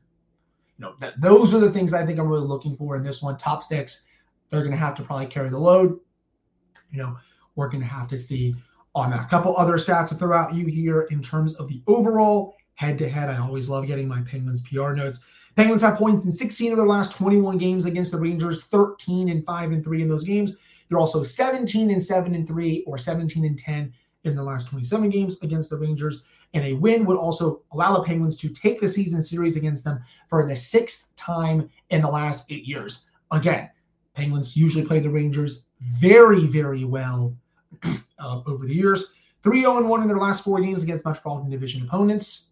you 0.79 0.85
know, 0.85 0.95
th- 1.01 1.15
those 1.19 1.55
are 1.55 1.61
the 1.61 1.71
things 1.71 1.95
I 1.95 2.05
think 2.05 2.19
I'm 2.19 2.29
really 2.29 2.47
looking 2.47 2.77
for 2.77 2.95
in 2.97 3.03
this 3.03 3.23
one. 3.23 3.39
Top 3.39 3.65
six, 3.65 4.05
they're 4.51 4.61
going 4.61 4.73
to 4.73 4.77
have 4.77 4.95
to 4.97 5.03
probably 5.03 5.27
carry 5.27 5.49
the 5.49 5.59
load. 5.59 5.99
You 6.91 6.99
know, 6.99 7.17
we're 7.57 7.69
going 7.69 7.83
to 7.83 7.89
have 7.89 8.07
to 8.09 8.19
see 8.19 8.55
on. 8.95 9.13
A 9.13 9.27
couple 9.29 9.57
other 9.57 9.75
stats 9.75 10.09
to 10.09 10.15
throw 10.15 10.37
out 10.37 10.55
you 10.55 10.67
here 10.67 11.03
in 11.11 11.23
terms 11.23 11.55
of 11.55 11.69
the 11.69 11.83
overall 11.87 12.55
head 12.75 12.99
to 12.99 13.09
head. 13.09 13.29
I 13.29 13.39
always 13.39 13.69
love 13.69 13.87
getting 13.87 14.09
my 14.09 14.23
Penguins 14.23 14.63
PR 14.63 14.93
notes. 14.93 15.21
Penguins 15.57 15.83
have 15.83 15.97
points 15.97 16.25
in 16.25 16.33
16 16.33 16.73
of 16.73 16.79
their 16.79 16.87
last 16.87 17.17
21 17.17 17.59
games 17.59 17.85
against 17.85 18.11
the 18.11 18.19
Rangers, 18.19 18.65
13 18.65 19.29
and 19.29 19.45
5 19.45 19.73
and 19.73 19.85
3 19.85 20.03
in 20.03 20.09
those 20.09 20.25
games. 20.25 20.53
They're 20.89 20.99
also 20.99 21.23
17 21.23 21.91
and 21.91 22.03
7 22.03 22.35
and 22.35 22.47
3 22.47 22.85
or 22.87 22.99
17 22.99 23.45
and 23.45 23.59
10 23.59 23.93
in 24.25 24.35
the 24.35 24.43
last 24.43 24.69
27 24.69 25.11
games 25.11 25.41
against 25.43 25.71
the 25.71 25.79
Rangers. 25.79 26.23
And 26.55 26.65
a 26.65 26.73
win 26.75 27.05
would 27.07 27.17
also 27.17 27.63
allow 27.73 27.97
the 27.97 28.05
Penguins 28.05 28.37
to 28.39 28.49
take 28.49 28.81
the 28.81 28.89
season 28.89 29.23
series 29.23 29.57
against 29.57 29.85
them 29.85 30.01
for 30.29 30.47
the 30.47 30.57
sixth 30.57 31.15
time 31.17 31.69
in 31.91 32.03
the 32.03 32.09
last 32.09 32.45
eight 32.51 32.65
years. 32.65 33.07
Again, 33.31 33.71
Penguins 34.15 34.57
usually 34.57 34.85
play 34.85 35.01
the 35.01 35.11
Rangers 35.11 35.63
very, 35.81 36.47
very 36.47 36.85
well 36.85 37.37
uh, 38.19 38.41
over 38.47 38.67
the 38.67 38.75
years. 38.75 39.13
3 39.43 39.61
0 39.61 39.87
1 39.87 40.03
in 40.03 40.09
their 40.09 40.19
last 40.19 40.43
four 40.43 40.61
games 40.61 40.83
against 40.83 41.05
Metropolitan 41.05 41.51
Division 41.51 41.83
opponents. 41.83 42.51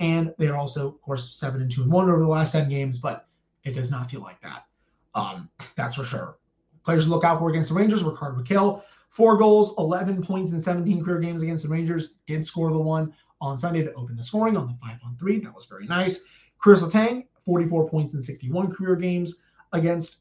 And 0.00 0.32
they're 0.38 0.56
also, 0.56 0.88
of 0.88 1.02
course, 1.02 1.34
7 1.34 1.60
and 1.60 1.70
2 1.70 1.82
and 1.82 1.92
1 1.92 2.08
over 2.08 2.20
the 2.20 2.28
last 2.28 2.52
10 2.52 2.68
games, 2.68 2.98
but 2.98 3.26
it 3.64 3.72
does 3.72 3.90
not 3.90 4.10
feel 4.10 4.20
like 4.20 4.40
that. 4.42 4.66
Um, 5.14 5.50
that's 5.76 5.96
for 5.96 6.04
sure. 6.04 6.38
Players 6.84 7.04
to 7.04 7.10
look 7.10 7.24
out 7.24 7.40
for 7.40 7.50
against 7.50 7.70
the 7.70 7.74
Rangers 7.74 8.04
were 8.04 8.12
Rickard 8.12 8.36
Rakell, 8.36 8.82
four 9.10 9.36
goals, 9.36 9.74
11 9.78 10.22
points 10.22 10.52
in 10.52 10.60
17 10.60 11.04
career 11.04 11.18
games 11.18 11.42
against 11.42 11.64
the 11.64 11.68
Rangers. 11.68 12.14
Did 12.26 12.46
score 12.46 12.72
the 12.72 12.80
one 12.80 13.12
on 13.40 13.58
Sunday 13.58 13.82
to 13.82 13.92
open 13.94 14.16
the 14.16 14.22
scoring 14.22 14.56
on 14.56 14.66
the 14.66 14.74
5 14.80 14.98
on 15.04 15.16
3. 15.16 15.40
That 15.40 15.54
was 15.54 15.66
very 15.66 15.86
nice. 15.86 16.20
Chris 16.58 16.82
Letang, 16.82 17.26
44 17.44 17.88
points 17.88 18.14
in 18.14 18.22
61 18.22 18.72
career 18.72 18.96
games 18.96 19.42
against 19.72 20.18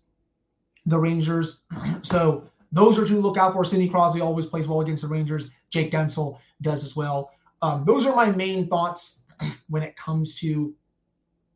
the 0.86 0.98
Rangers. 0.98 1.62
so 2.02 2.50
those 2.72 2.98
are 2.98 3.06
two 3.06 3.16
to 3.16 3.22
look 3.22 3.38
out 3.38 3.54
for. 3.54 3.64
Sidney 3.64 3.90
Crosby 3.90 4.22
always 4.22 4.46
plays 4.46 4.68
well 4.68 4.82
against 4.82 5.04
the 5.04 5.08
Rangers. 5.08 5.50
Jake 5.70 5.92
Guentzel 5.92 6.40
does 6.62 6.84
as 6.84 6.96
well. 6.96 7.32
Um, 7.62 7.86
those 7.86 8.06
are 8.06 8.16
my 8.16 8.30
main 8.30 8.68
thoughts 8.68 9.22
when 9.70 9.84
it 9.84 9.96
comes 9.96 10.36
to 10.40 10.74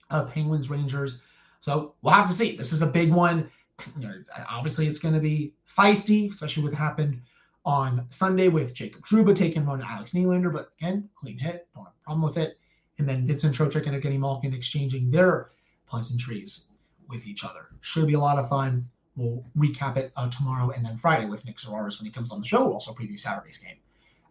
uh, 0.10 0.26
Penguins 0.26 0.70
Rangers. 0.70 1.20
So 1.62 1.96
we'll 2.02 2.14
have 2.14 2.28
to 2.28 2.34
see. 2.34 2.56
This 2.56 2.74
is 2.74 2.82
a 2.82 2.88
big 2.88 3.12
one. 3.12 3.50
You 3.98 4.08
know, 4.08 4.14
obviously, 4.48 4.86
it's 4.86 5.00
going 5.00 5.16
to 5.16 5.20
be 5.20 5.56
feisty, 5.76 6.32
especially 6.32 6.62
what 6.62 6.74
happened 6.76 7.20
on 7.66 8.06
Sunday 8.10 8.48
with 8.48 8.76
Jacob 8.76 9.04
Trouba 9.04 9.36
taking 9.36 9.68
on 9.68 9.82
Alex 9.82 10.12
Nylander. 10.12 10.54
But 10.54 10.72
again, 10.80 11.10
clean 11.16 11.40
hit, 11.40 11.68
don't 11.74 11.86
have 11.86 11.94
a 12.00 12.04
problem 12.04 12.22
with 12.22 12.38
it. 12.38 12.60
And 13.00 13.10
then 13.10 13.26
Vincent 13.26 13.56
Trocheck 13.56 13.88
and 13.88 14.00
Evgeny 14.00 14.20
Malkin 14.20 14.54
exchanging 14.54 15.10
their 15.10 15.50
pleasantries 15.88 16.68
with 17.10 17.26
each 17.26 17.44
other. 17.44 17.70
Should 17.82 18.06
be 18.06 18.14
a 18.14 18.20
lot 18.20 18.38
of 18.38 18.50
fun. 18.50 18.88
We'll 19.16 19.44
recap 19.58 19.98
it 19.98 20.12
uh, 20.16 20.30
tomorrow 20.30 20.72
and 20.72 20.86
then 20.86 20.98
Friday 20.98 21.26
with 21.26 21.46
Nick 21.46 21.58
Zararis 21.58 22.00
when 22.00 22.06
he 22.06 22.12
comes 22.12 22.32
on 22.32 22.40
the 22.40 22.48
show. 22.48 22.64
We'll 22.64 22.74
also 22.74 22.94
preview 22.94 23.20
Saturday's 23.20 23.58
game 23.58 23.76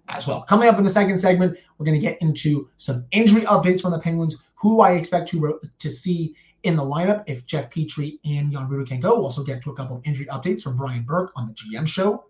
as 0.09 0.27
well. 0.27 0.43
Coming 0.43 0.69
up 0.69 0.79
in 0.79 0.85
the 0.85 0.91
second 0.91 1.19
segment, 1.19 1.59
we're 1.79 1.87
going 1.87 2.01
to 2.01 2.07
get 2.07 2.21
into 2.21 2.69
some 2.77 3.05
injury 3.13 3.43
updates 3.43 3.83
from 3.83 3.93
the 3.93 3.99
Penguins, 3.99 4.39
who 4.55 4.81
I 4.81 4.93
expect 4.93 5.29
to, 5.31 5.61
to 5.79 5.91
see 5.91 6.35
in 6.63 6.77
the 6.77 6.83
lineup 6.83 7.25
if 7.27 7.47
Jeff 7.47 7.71
Petry 7.71 8.19
and 8.25 8.53
Jan 8.53 8.69
Rutta 8.69 8.87
can 8.87 9.01
go. 9.01 9.15
We'll 9.15 9.25
also 9.25 9.45
get 9.45 9.63
to 9.63 9.71
a 9.71 9.75
couple 9.75 9.97
of 9.97 10.03
injury 10.05 10.27
updates 10.27 10.63
from 10.63 10.77
Brian 10.77 11.03
Burke 11.03 11.33
on 11.37 11.49
the 11.49 11.55
GM 11.55 11.87
show 11.87 12.25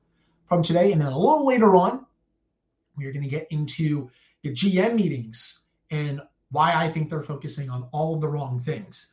from 0.48 0.62
today. 0.62 0.92
And 0.92 1.00
then 1.00 1.12
a 1.12 1.18
little 1.18 1.46
later 1.46 1.74
on, 1.74 2.06
we're 2.96 3.12
going 3.12 3.24
to 3.24 3.30
get 3.30 3.46
into 3.50 4.10
the 4.42 4.50
GM 4.50 4.94
meetings 4.94 5.62
and 5.90 6.20
why 6.50 6.74
I 6.74 6.90
think 6.90 7.10
they're 7.10 7.22
focusing 7.22 7.70
on 7.70 7.88
all 7.92 8.14
of 8.14 8.20
the 8.20 8.28
wrong 8.28 8.60
things 8.60 9.10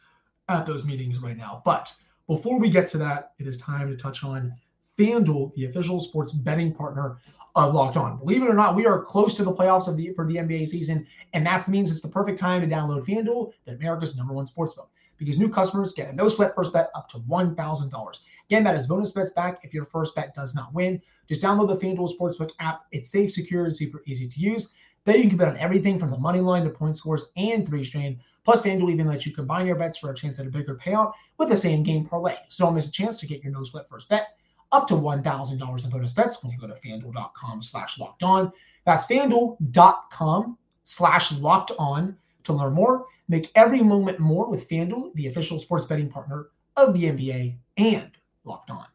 at 0.49 0.65
those 0.65 0.85
meetings 0.85 1.19
right 1.19 1.37
now. 1.37 1.61
But 1.65 1.93
before 2.27 2.59
we 2.59 2.69
get 2.69 2.87
to 2.87 2.97
that, 2.99 3.31
it 3.39 3.47
is 3.47 3.57
time 3.57 3.89
to 3.89 3.97
touch 3.97 4.23
on 4.23 4.53
FanDuel, 4.97 5.53
the 5.55 5.65
official 5.65 5.99
sports 5.99 6.33
betting 6.33 6.73
partner 6.73 7.17
of 7.55 7.73
Locked 7.73 7.97
On. 7.97 8.17
Believe 8.17 8.43
it 8.43 8.49
or 8.49 8.53
not, 8.53 8.75
we 8.75 8.85
are 8.85 9.01
close 9.01 9.33
to 9.35 9.43
the 9.43 9.51
playoffs 9.51 9.87
of 9.87 9.97
the 9.97 10.11
for 10.13 10.25
the 10.25 10.35
NBA 10.35 10.67
season, 10.69 11.07
and 11.33 11.45
that 11.45 11.67
means 11.67 11.89
it's 11.89 12.01
the 12.01 12.07
perfect 12.07 12.37
time 12.37 12.61
to 12.61 12.67
download 12.67 13.05
FanDuel, 13.05 13.51
the 13.65 13.73
America's 13.73 14.15
number 14.15 14.33
one 14.33 14.45
sportsbook, 14.45 14.87
because 15.17 15.37
new 15.37 15.49
customers 15.49 15.93
get 15.93 16.09
a 16.09 16.13
no 16.13 16.27
sweat 16.27 16.53
first 16.55 16.73
bet 16.73 16.91
up 16.93 17.09
to 17.09 17.17
one 17.19 17.55
thousand 17.55 17.89
dollars. 17.89 18.21
Again, 18.49 18.63
that 18.63 18.75
is 18.75 18.85
bonus 18.85 19.11
bets 19.11 19.31
back 19.31 19.59
if 19.63 19.73
your 19.73 19.85
first 19.85 20.15
bet 20.15 20.35
does 20.35 20.53
not 20.53 20.73
win. 20.73 21.01
Just 21.27 21.41
download 21.41 21.67
the 21.67 21.77
FanDuel 21.77 22.15
Sportsbook 22.17 22.51
app. 22.59 22.85
It's 22.91 23.09
safe, 23.09 23.31
secure, 23.31 23.65
and 23.65 23.75
super 23.75 24.03
easy 24.05 24.27
to 24.27 24.39
use. 24.39 24.69
There 25.07 25.15
you 25.15 25.29
can 25.29 25.37
bet 25.37 25.47
on 25.47 25.55
everything 25.55 25.97
from 25.97 26.11
the 26.11 26.17
money 26.17 26.41
line 26.41 26.65
to 26.65 26.69
point 26.69 26.97
scores 26.97 27.29
and 27.37 27.65
three 27.65 27.85
strain. 27.85 28.19
Plus, 28.43 28.61
FanDuel 28.61 28.91
even 28.91 29.07
lets 29.07 29.25
you 29.25 29.33
combine 29.33 29.65
your 29.65 29.77
bets 29.77 29.97
for 29.97 30.11
a 30.11 30.13
chance 30.13 30.37
at 30.37 30.45
a 30.45 30.49
bigger 30.49 30.75
payout 30.75 31.13
with 31.37 31.47
the 31.47 31.55
same 31.55 31.81
game 31.81 32.05
parlay. 32.05 32.35
So 32.49 32.65
don't 32.65 32.75
miss 32.75 32.89
a 32.89 32.91
chance 32.91 33.17
to 33.21 33.25
get 33.25 33.41
your 33.41 33.53
no 33.53 33.63
sweat 33.63 33.87
first 33.89 34.09
bet 34.09 34.35
up 34.73 34.85
to 34.89 34.95
$1,000 34.95 35.83
in 35.85 35.89
bonus 35.89 36.11
bets 36.11 36.43
when 36.43 36.51
you 36.51 36.59
go 36.59 36.67
to 36.67 36.73
fanduel.com 36.73 37.63
slash 37.63 37.97
locked 37.97 38.21
on. 38.21 38.51
That's 38.85 39.05
fanduel.com 39.05 40.57
slash 40.83 41.31
locked 41.31 41.71
on 41.79 42.17
to 42.43 42.51
learn 42.51 42.73
more. 42.73 43.05
Make 43.29 43.49
every 43.55 43.81
moment 43.81 44.19
more 44.19 44.49
with 44.49 44.67
FanDuel, 44.67 45.13
the 45.13 45.27
official 45.27 45.57
sports 45.57 45.85
betting 45.85 46.09
partner 46.09 46.49
of 46.75 46.93
the 46.93 47.03
NBA 47.03 47.55
and 47.77 48.11
Locked 48.43 48.71
On. 48.71 48.85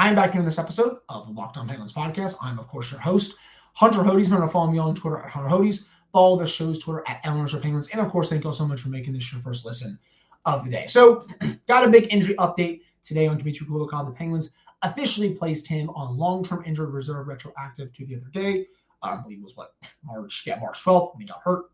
I'm 0.00 0.14
back 0.14 0.32
here 0.32 0.40
in 0.40 0.46
this 0.46 0.58
episode 0.58 0.96
of 1.10 1.26
the 1.26 1.32
Locked 1.34 1.58
On 1.58 1.68
Penguins 1.68 1.92
podcast. 1.92 2.34
I'm, 2.40 2.58
of 2.58 2.66
course, 2.68 2.90
your 2.90 3.00
host, 3.00 3.36
Hunter 3.74 3.98
Hodes. 3.98 4.24
Remember 4.24 4.46
to 4.46 4.48
follow 4.48 4.70
me 4.70 4.78
on 4.78 4.94
Twitter 4.94 5.18
at 5.18 5.28
Hunter 5.28 5.50
Hodes. 5.50 5.84
Follow 6.10 6.38
the 6.38 6.46
show's 6.46 6.78
Twitter 6.78 7.04
at 7.06 7.20
Eleanor 7.22 7.60
Penguins. 7.60 7.86
And, 7.88 8.00
of 8.00 8.10
course, 8.10 8.30
thank 8.30 8.42
you 8.42 8.48
all 8.48 8.54
so 8.54 8.66
much 8.66 8.80
for 8.80 8.88
making 8.88 9.12
this 9.12 9.30
your 9.30 9.42
first 9.42 9.66
listen 9.66 9.98
of 10.46 10.64
the 10.64 10.70
day. 10.70 10.86
So, 10.86 11.26
got 11.68 11.86
a 11.86 11.90
big 11.90 12.10
injury 12.10 12.34
update 12.36 12.80
today 13.04 13.26
on 13.26 13.36
Dmitry 13.36 13.66
Kulikov. 13.66 14.06
The 14.06 14.12
Penguins 14.12 14.52
officially 14.80 15.34
placed 15.34 15.66
him 15.66 15.90
on 15.90 16.16
long-term 16.16 16.62
injured 16.64 16.94
reserve 16.94 17.28
retroactive 17.28 17.92
to 17.92 18.06
the 18.06 18.16
other 18.16 18.30
day. 18.32 18.68
I 19.02 19.16
believe 19.16 19.40
it 19.40 19.44
was 19.44 19.54
what 19.54 19.74
March, 20.02 20.44
yeah, 20.46 20.58
March 20.60 20.82
12th 20.82 21.12
when 21.12 21.20
he 21.20 21.26
got 21.26 21.42
hurt. 21.44 21.66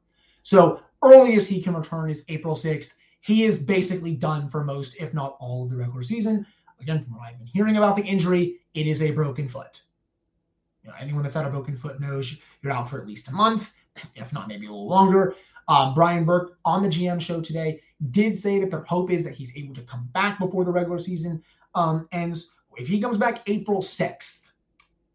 So 0.42 0.80
earliest 1.04 1.46
he 1.46 1.62
can 1.62 1.76
return 1.76 2.10
is 2.10 2.24
April 2.28 2.56
6th. 2.56 2.92
He 3.20 3.44
is 3.44 3.56
basically 3.56 4.16
done 4.16 4.48
for 4.48 4.64
most, 4.64 4.96
if 4.98 5.14
not 5.14 5.36
all, 5.38 5.62
of 5.62 5.70
the 5.70 5.76
regular 5.76 6.02
season. 6.02 6.44
Again, 6.80 7.04
from 7.04 7.16
what 7.16 7.26
I've 7.26 7.38
been 7.38 7.46
hearing 7.46 7.76
about 7.76 7.96
the 7.96 8.02
injury, 8.02 8.60
it 8.74 8.86
is 8.86 9.02
a 9.02 9.10
broken 9.10 9.48
foot. 9.48 9.80
You 10.82 10.90
know, 10.90 10.96
anyone 11.00 11.22
that's 11.22 11.34
had 11.34 11.46
a 11.46 11.50
broken 11.50 11.76
foot 11.76 12.00
knows 12.00 12.36
you're 12.62 12.72
out 12.72 12.88
for 12.88 13.00
at 13.00 13.06
least 13.06 13.28
a 13.28 13.32
month, 13.32 13.70
if 14.14 14.32
not 14.32 14.48
maybe 14.48 14.66
a 14.66 14.70
little 14.70 14.88
longer. 14.88 15.34
Um, 15.68 15.94
Brian 15.94 16.24
Burke 16.24 16.58
on 16.64 16.82
the 16.82 16.88
GM 16.88 17.20
show 17.20 17.40
today 17.40 17.80
did 18.10 18.36
say 18.36 18.60
that 18.60 18.70
the 18.70 18.84
hope 18.86 19.10
is 19.10 19.24
that 19.24 19.34
he's 19.34 19.56
able 19.56 19.74
to 19.74 19.82
come 19.82 20.08
back 20.12 20.38
before 20.38 20.64
the 20.64 20.70
regular 20.70 20.98
season 20.98 21.42
um, 21.74 22.08
ends. 22.12 22.50
If 22.76 22.86
he 22.86 23.00
comes 23.00 23.18
back 23.18 23.42
April 23.46 23.80
6th, 23.80 24.40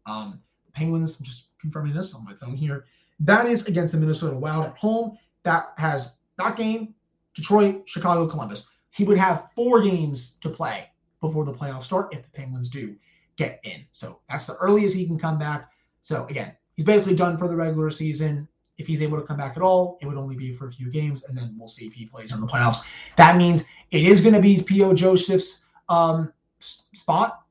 um, 0.06 0.40
Penguins, 0.74 1.16
I'm 1.18 1.24
just 1.24 1.48
confirming 1.60 1.94
this 1.94 2.12
on 2.12 2.24
my 2.24 2.34
phone 2.34 2.56
here, 2.56 2.84
that 3.20 3.46
is 3.46 3.66
against 3.66 3.92
the 3.92 3.98
Minnesota 3.98 4.36
Wild 4.36 4.66
at 4.66 4.76
home. 4.76 5.16
That 5.44 5.72
has 5.78 6.12
that 6.38 6.56
game, 6.56 6.94
Detroit, 7.34 7.82
Chicago, 7.86 8.26
Columbus. 8.26 8.66
He 8.90 9.04
would 9.04 9.18
have 9.18 9.50
four 9.54 9.80
games 9.80 10.36
to 10.40 10.50
play 10.50 10.88
before 11.22 11.46
the 11.46 11.54
playoffs 11.54 11.84
start 11.84 12.12
if 12.12 12.22
the 12.22 12.30
Penguins 12.30 12.68
do 12.68 12.94
get 13.36 13.60
in. 13.64 13.84
So 13.92 14.18
that's 14.28 14.44
the 14.44 14.56
earliest 14.56 14.94
he 14.94 15.06
can 15.06 15.18
come 15.18 15.38
back. 15.38 15.70
So 16.02 16.26
again, 16.26 16.52
he's 16.74 16.84
basically 16.84 17.14
done 17.14 17.38
for 17.38 17.48
the 17.48 17.56
regular 17.56 17.90
season. 17.90 18.46
If 18.76 18.86
he's 18.86 19.00
able 19.00 19.18
to 19.18 19.26
come 19.26 19.36
back 19.36 19.56
at 19.56 19.62
all, 19.62 19.98
it 20.02 20.06
would 20.06 20.16
only 20.16 20.34
be 20.34 20.54
for 20.54 20.66
a 20.68 20.72
few 20.72 20.90
games, 20.90 21.24
and 21.24 21.38
then 21.38 21.54
we'll 21.58 21.68
see 21.68 21.86
if 21.86 21.92
he 21.92 22.04
plays 22.06 22.34
in 22.34 22.40
the 22.40 22.46
playoffs. 22.46 22.78
That 23.16 23.36
means 23.36 23.64
it 23.90 24.02
is 24.02 24.20
going 24.20 24.34
to 24.34 24.40
be 24.40 24.62
P.O. 24.62 24.94
Joseph's 24.94 25.62
um, 25.88 26.32
spot 26.58 27.42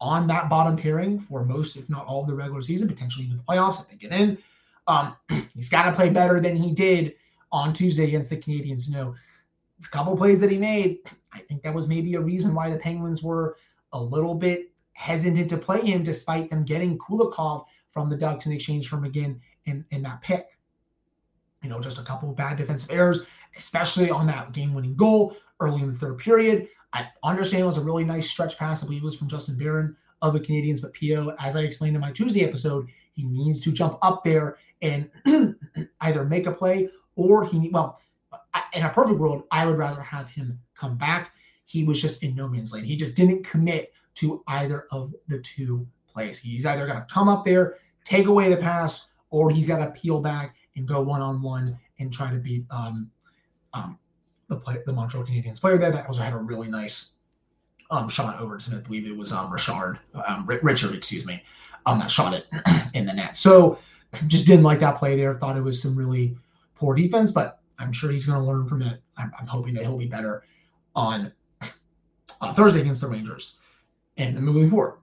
on 0.00 0.26
that 0.26 0.48
bottom 0.48 0.76
pairing 0.76 1.20
for 1.20 1.44
most, 1.44 1.76
if 1.76 1.88
not 1.88 2.06
all, 2.06 2.22
of 2.22 2.28
the 2.28 2.34
regular 2.34 2.62
season, 2.62 2.88
potentially 2.88 3.26
even 3.26 3.36
the 3.36 3.42
playoffs 3.44 3.80
if 3.80 3.88
they 3.88 3.96
get 3.96 4.12
in. 4.12 4.38
Um, 4.88 5.14
he's 5.54 5.68
got 5.68 5.84
to 5.84 5.92
play 5.92 6.08
better 6.08 6.40
than 6.40 6.56
he 6.56 6.72
did 6.72 7.14
on 7.52 7.72
Tuesday 7.72 8.04
against 8.04 8.30
the 8.30 8.36
Canadiens. 8.36 8.88
You 8.88 8.94
know, 8.94 9.14
a 9.84 9.88
couple 9.88 10.16
plays 10.16 10.40
that 10.40 10.50
he 10.50 10.58
made, 10.58 10.98
I 11.32 11.40
think 11.40 11.62
that 11.62 11.74
was 11.74 11.88
maybe 11.88 12.14
a 12.14 12.20
reason 12.20 12.54
why 12.54 12.70
the 12.70 12.78
Penguins 12.78 13.22
were 13.22 13.56
a 13.92 14.02
little 14.02 14.34
bit 14.34 14.72
hesitant 14.92 15.48
to 15.50 15.56
play 15.56 15.80
him, 15.80 16.02
despite 16.02 16.50
them 16.50 16.64
getting 16.64 16.98
Kulikov 16.98 17.64
from 17.90 18.08
the 18.08 18.16
Ducks 18.16 18.46
in 18.46 18.52
exchange 18.52 18.88
for 18.88 18.96
McGinn 18.96 19.38
in, 19.66 19.84
in 19.90 20.02
that 20.02 20.20
pick 20.22 20.46
you 21.62 21.68
know, 21.68 21.80
just 21.80 21.98
a 21.98 22.02
couple 22.02 22.30
of 22.30 22.36
bad 22.36 22.56
defensive 22.56 22.90
errors, 22.90 23.20
especially 23.56 24.10
on 24.10 24.26
that 24.26 24.52
game 24.52 24.74
winning 24.74 24.96
goal 24.96 25.36
early 25.60 25.82
in 25.82 25.92
the 25.92 25.98
third 25.98 26.18
period. 26.18 26.68
I 26.92 27.08
understand 27.22 27.62
it 27.62 27.66
was 27.66 27.76
a 27.76 27.82
really 27.82 28.04
nice 28.04 28.28
stretch 28.28 28.58
pass. 28.58 28.82
I 28.82 28.86
believe 28.86 29.02
it 29.02 29.04
was 29.04 29.16
from 29.16 29.28
Justin 29.28 29.56
Barron 29.56 29.96
of 30.22 30.32
the 30.32 30.40
Canadiens, 30.40 30.80
but 30.80 30.92
P.O., 30.92 31.34
as 31.38 31.56
I 31.56 31.62
explained 31.62 31.96
in 31.96 32.00
my 32.00 32.12
Tuesday 32.12 32.44
episode, 32.44 32.86
he 33.14 33.24
needs 33.24 33.60
to 33.60 33.72
jump 33.72 33.98
up 34.02 34.24
there 34.24 34.58
and 34.82 35.10
either 36.00 36.24
make 36.24 36.46
a 36.46 36.52
play 36.52 36.88
or 37.16 37.44
he, 37.44 37.68
well, 37.70 37.99
in 38.74 38.82
a 38.82 38.90
perfect 38.90 39.18
world, 39.18 39.44
I 39.50 39.66
would 39.66 39.78
rather 39.78 40.02
have 40.02 40.28
him 40.28 40.58
come 40.74 40.96
back. 40.96 41.32
He 41.64 41.84
was 41.84 42.00
just 42.00 42.22
in 42.22 42.34
no 42.34 42.48
man's 42.48 42.72
land. 42.72 42.86
He 42.86 42.96
just 42.96 43.14
didn't 43.14 43.44
commit 43.44 43.92
to 44.16 44.42
either 44.48 44.86
of 44.90 45.14
the 45.28 45.38
two 45.38 45.86
plays. 46.12 46.38
He's 46.38 46.66
either 46.66 46.86
going 46.86 46.98
to 46.98 47.06
come 47.12 47.28
up 47.28 47.44
there, 47.44 47.78
take 48.04 48.26
away 48.26 48.50
the 48.50 48.56
pass, 48.56 49.08
or 49.30 49.50
he's 49.50 49.66
got 49.66 49.78
to 49.78 49.90
peel 49.92 50.20
back 50.20 50.56
and 50.76 50.86
go 50.86 51.00
one 51.00 51.22
on 51.22 51.40
one 51.40 51.78
and 51.98 52.12
try 52.12 52.30
to 52.30 52.38
beat 52.38 52.64
um, 52.70 53.10
um, 53.72 53.98
the 54.48 54.56
play, 54.56 54.78
the 54.84 54.92
Montreal 54.92 55.24
Canadiens 55.24 55.60
player 55.60 55.78
there. 55.78 55.92
That 55.92 56.06
also 56.06 56.22
had 56.22 56.32
a 56.32 56.38
really 56.38 56.68
nice 56.68 57.12
um, 57.90 58.08
shot 58.08 58.40
over 58.40 58.58
to. 58.58 58.76
I 58.76 58.78
believe 58.80 59.06
it 59.06 59.16
was 59.16 59.32
um, 59.32 59.52
Richard, 59.52 60.00
um, 60.26 60.46
Richard, 60.46 60.94
excuse 60.94 61.24
me, 61.24 61.42
um, 61.86 61.98
that 62.00 62.10
shot 62.10 62.34
it 62.34 62.46
in 62.94 63.06
the 63.06 63.12
net. 63.12 63.36
So 63.36 63.78
just 64.26 64.46
didn't 64.46 64.64
like 64.64 64.80
that 64.80 64.98
play 64.98 65.16
there. 65.16 65.34
Thought 65.34 65.56
it 65.56 65.62
was 65.62 65.80
some 65.80 65.94
really 65.94 66.36
poor 66.74 66.94
defense, 66.94 67.30
but 67.30 67.59
I'm 67.80 67.92
sure 67.92 68.10
he's 68.10 68.26
going 68.26 68.38
to 68.38 68.44
learn 68.44 68.66
from 68.68 68.82
it. 68.82 69.00
I'm, 69.16 69.32
I'm, 69.38 69.46
hoping 69.46 69.74
that 69.74 69.82
he'll 69.82 69.98
be 69.98 70.06
better 70.06 70.44
on 70.94 71.32
uh, 72.40 72.54
Thursday 72.54 72.80
against 72.80 73.00
the 73.00 73.08
Rangers 73.08 73.56
and 74.16 74.36
the 74.36 74.40
moving 74.40 74.70
forward. 74.70 74.98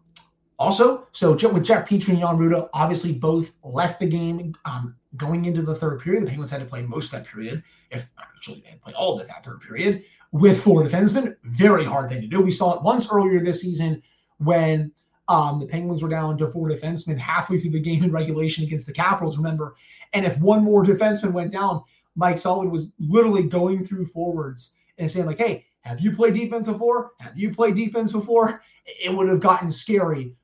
Also, 0.59 1.07
so 1.11 1.33
with 1.33 1.63
Jeff 1.63 1.87
Petry 1.87 2.09
and 2.09 2.19
Jan 2.19 2.37
Rutta, 2.37 2.69
obviously 2.73 3.13
both 3.13 3.53
left 3.63 3.99
the 3.99 4.07
game 4.07 4.55
um, 4.65 4.95
going 5.15 5.45
into 5.45 5.61
the 5.61 5.75
third 5.75 6.01
period. 6.01 6.23
The 6.23 6.27
Penguins 6.27 6.49
had 6.49 6.61
to 6.61 6.65
play 6.65 6.81
most 6.81 7.05
of 7.05 7.11
that 7.11 7.27
period, 7.27 7.63
if 7.91 8.09
actually 8.19 8.61
they 8.61 8.69
had 8.69 8.79
to 8.79 8.83
play 8.83 8.93
all 8.93 9.19
of 9.19 9.27
that 9.27 9.43
third 9.43 9.61
period 9.61 10.03
with 10.31 10.61
four 10.61 10.83
defensemen. 10.83 11.35
Very 11.43 11.85
hard 11.85 12.09
thing 12.09 12.21
to 12.21 12.27
do. 12.27 12.41
We 12.41 12.51
saw 12.51 12.75
it 12.75 12.81
once 12.81 13.07
earlier 13.11 13.39
this 13.39 13.61
season 13.61 14.01
when 14.39 14.91
um, 15.27 15.59
the 15.59 15.67
Penguins 15.67 16.01
were 16.01 16.09
down 16.09 16.37
to 16.37 16.47
four 16.47 16.69
defensemen 16.69 17.17
halfway 17.17 17.59
through 17.59 17.71
the 17.71 17.79
game 17.79 18.03
in 18.03 18.11
regulation 18.11 18.63
against 18.63 18.87
the 18.87 18.93
Capitals, 18.93 19.37
remember? 19.37 19.75
And 20.13 20.25
if 20.25 20.37
one 20.39 20.63
more 20.63 20.83
defenseman 20.83 21.33
went 21.33 21.51
down, 21.51 21.83
Mike 22.17 22.39
Sullivan 22.39 22.71
was 22.71 22.91
literally 22.99 23.43
going 23.43 23.85
through 23.85 24.07
forwards 24.07 24.71
and 24.97 25.09
saying, 25.09 25.27
like, 25.27 25.37
hey, 25.37 25.65
have 25.81 26.01
you 26.01 26.11
played 26.11 26.33
defense 26.33 26.67
before? 26.67 27.11
Have 27.19 27.37
you 27.37 27.53
played 27.53 27.75
defense 27.75 28.11
before? 28.11 28.61
It 28.85 29.15
would 29.15 29.29
have 29.29 29.39
gotten 29.39 29.71
scary 29.71 30.35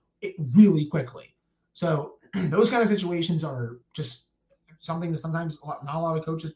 really 0.55 0.85
quickly. 0.85 1.35
So 1.73 2.13
those 2.33 2.69
kind 2.69 2.83
of 2.83 2.87
situations 2.87 3.43
are 3.43 3.79
just 3.93 4.25
something 4.79 5.11
that 5.11 5.17
sometimes 5.17 5.57
not 5.65 5.95
a 5.95 5.99
lot 5.99 6.17
of 6.17 6.23
coaches 6.23 6.53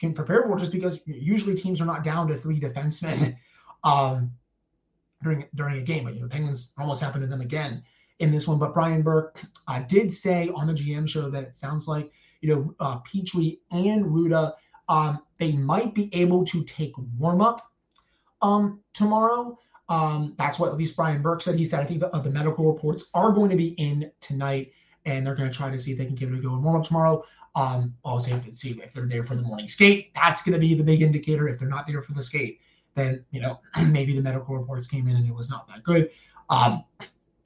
can 0.00 0.14
prepare 0.14 0.42
for 0.42 0.56
just 0.58 0.72
because 0.72 0.98
usually 1.06 1.54
teams 1.54 1.80
are 1.80 1.86
not 1.86 2.02
down 2.02 2.26
to 2.28 2.36
three 2.36 2.58
defensemen 2.58 3.36
um, 3.84 4.32
during 5.22 5.46
during 5.54 5.78
a 5.78 5.82
game. 5.82 6.04
But 6.04 6.14
you 6.14 6.22
know, 6.22 6.28
Penguins 6.28 6.72
almost 6.78 7.02
happened 7.02 7.22
to 7.22 7.28
them 7.28 7.42
again 7.42 7.82
in 8.18 8.32
this 8.32 8.48
one. 8.48 8.58
But 8.58 8.72
Brian 8.72 9.02
Burke 9.02 9.42
uh, 9.68 9.80
did 9.80 10.10
say 10.12 10.48
on 10.54 10.66
the 10.66 10.74
GM 10.74 11.08
show 11.08 11.28
that 11.30 11.42
it 11.44 11.54
sounds 11.54 11.86
like 11.86 12.10
you 12.44 12.54
know 12.54 12.74
uh, 12.78 12.98
Petry 13.00 13.58
and 13.70 14.04
Rutta. 14.04 14.52
Um, 14.88 15.20
they 15.38 15.52
might 15.52 15.94
be 15.94 16.10
able 16.12 16.44
to 16.44 16.62
take 16.64 16.92
warm 17.18 17.40
up 17.40 17.72
um, 18.42 18.80
tomorrow. 18.92 19.58
Um, 19.88 20.34
that's 20.38 20.58
what 20.58 20.70
at 20.70 20.76
least 20.76 20.94
Brian 20.94 21.22
Burke 21.22 21.40
said. 21.40 21.56
He 21.58 21.64
said 21.64 21.80
I 21.80 21.86
think 21.86 22.00
the, 22.00 22.14
uh, 22.14 22.20
the 22.20 22.30
medical 22.30 22.70
reports 22.70 23.06
are 23.14 23.32
going 23.32 23.48
to 23.48 23.56
be 23.56 23.68
in 23.78 24.10
tonight, 24.20 24.72
and 25.06 25.26
they're 25.26 25.34
going 25.34 25.50
to 25.50 25.56
try 25.56 25.70
to 25.70 25.78
see 25.78 25.92
if 25.92 25.98
they 25.98 26.04
can 26.04 26.14
give 26.14 26.30
it 26.32 26.38
a 26.38 26.42
go 26.42 26.52
and 26.52 26.62
warm 26.62 26.80
up 26.80 26.86
tomorrow. 26.86 27.24
Um, 27.54 27.94
also, 28.04 28.34
you 28.34 28.40
can 28.40 28.52
see 28.52 28.78
if 28.82 28.92
they're 28.92 29.06
there 29.06 29.24
for 29.24 29.36
the 29.36 29.42
morning 29.42 29.68
skate. 29.68 30.10
That's 30.14 30.42
going 30.42 30.54
to 30.54 30.58
be 30.58 30.74
the 30.74 30.84
big 30.84 31.00
indicator. 31.00 31.48
If 31.48 31.58
they're 31.58 31.68
not 31.68 31.86
there 31.86 32.02
for 32.02 32.12
the 32.12 32.22
skate, 32.22 32.60
then 32.94 33.24
you 33.30 33.40
know 33.40 33.58
maybe 33.86 34.14
the 34.14 34.22
medical 34.22 34.54
reports 34.54 34.86
came 34.86 35.08
in 35.08 35.16
and 35.16 35.26
it 35.26 35.34
was 35.34 35.48
not 35.48 35.66
that 35.68 35.82
good. 35.82 36.10
Um, 36.50 36.84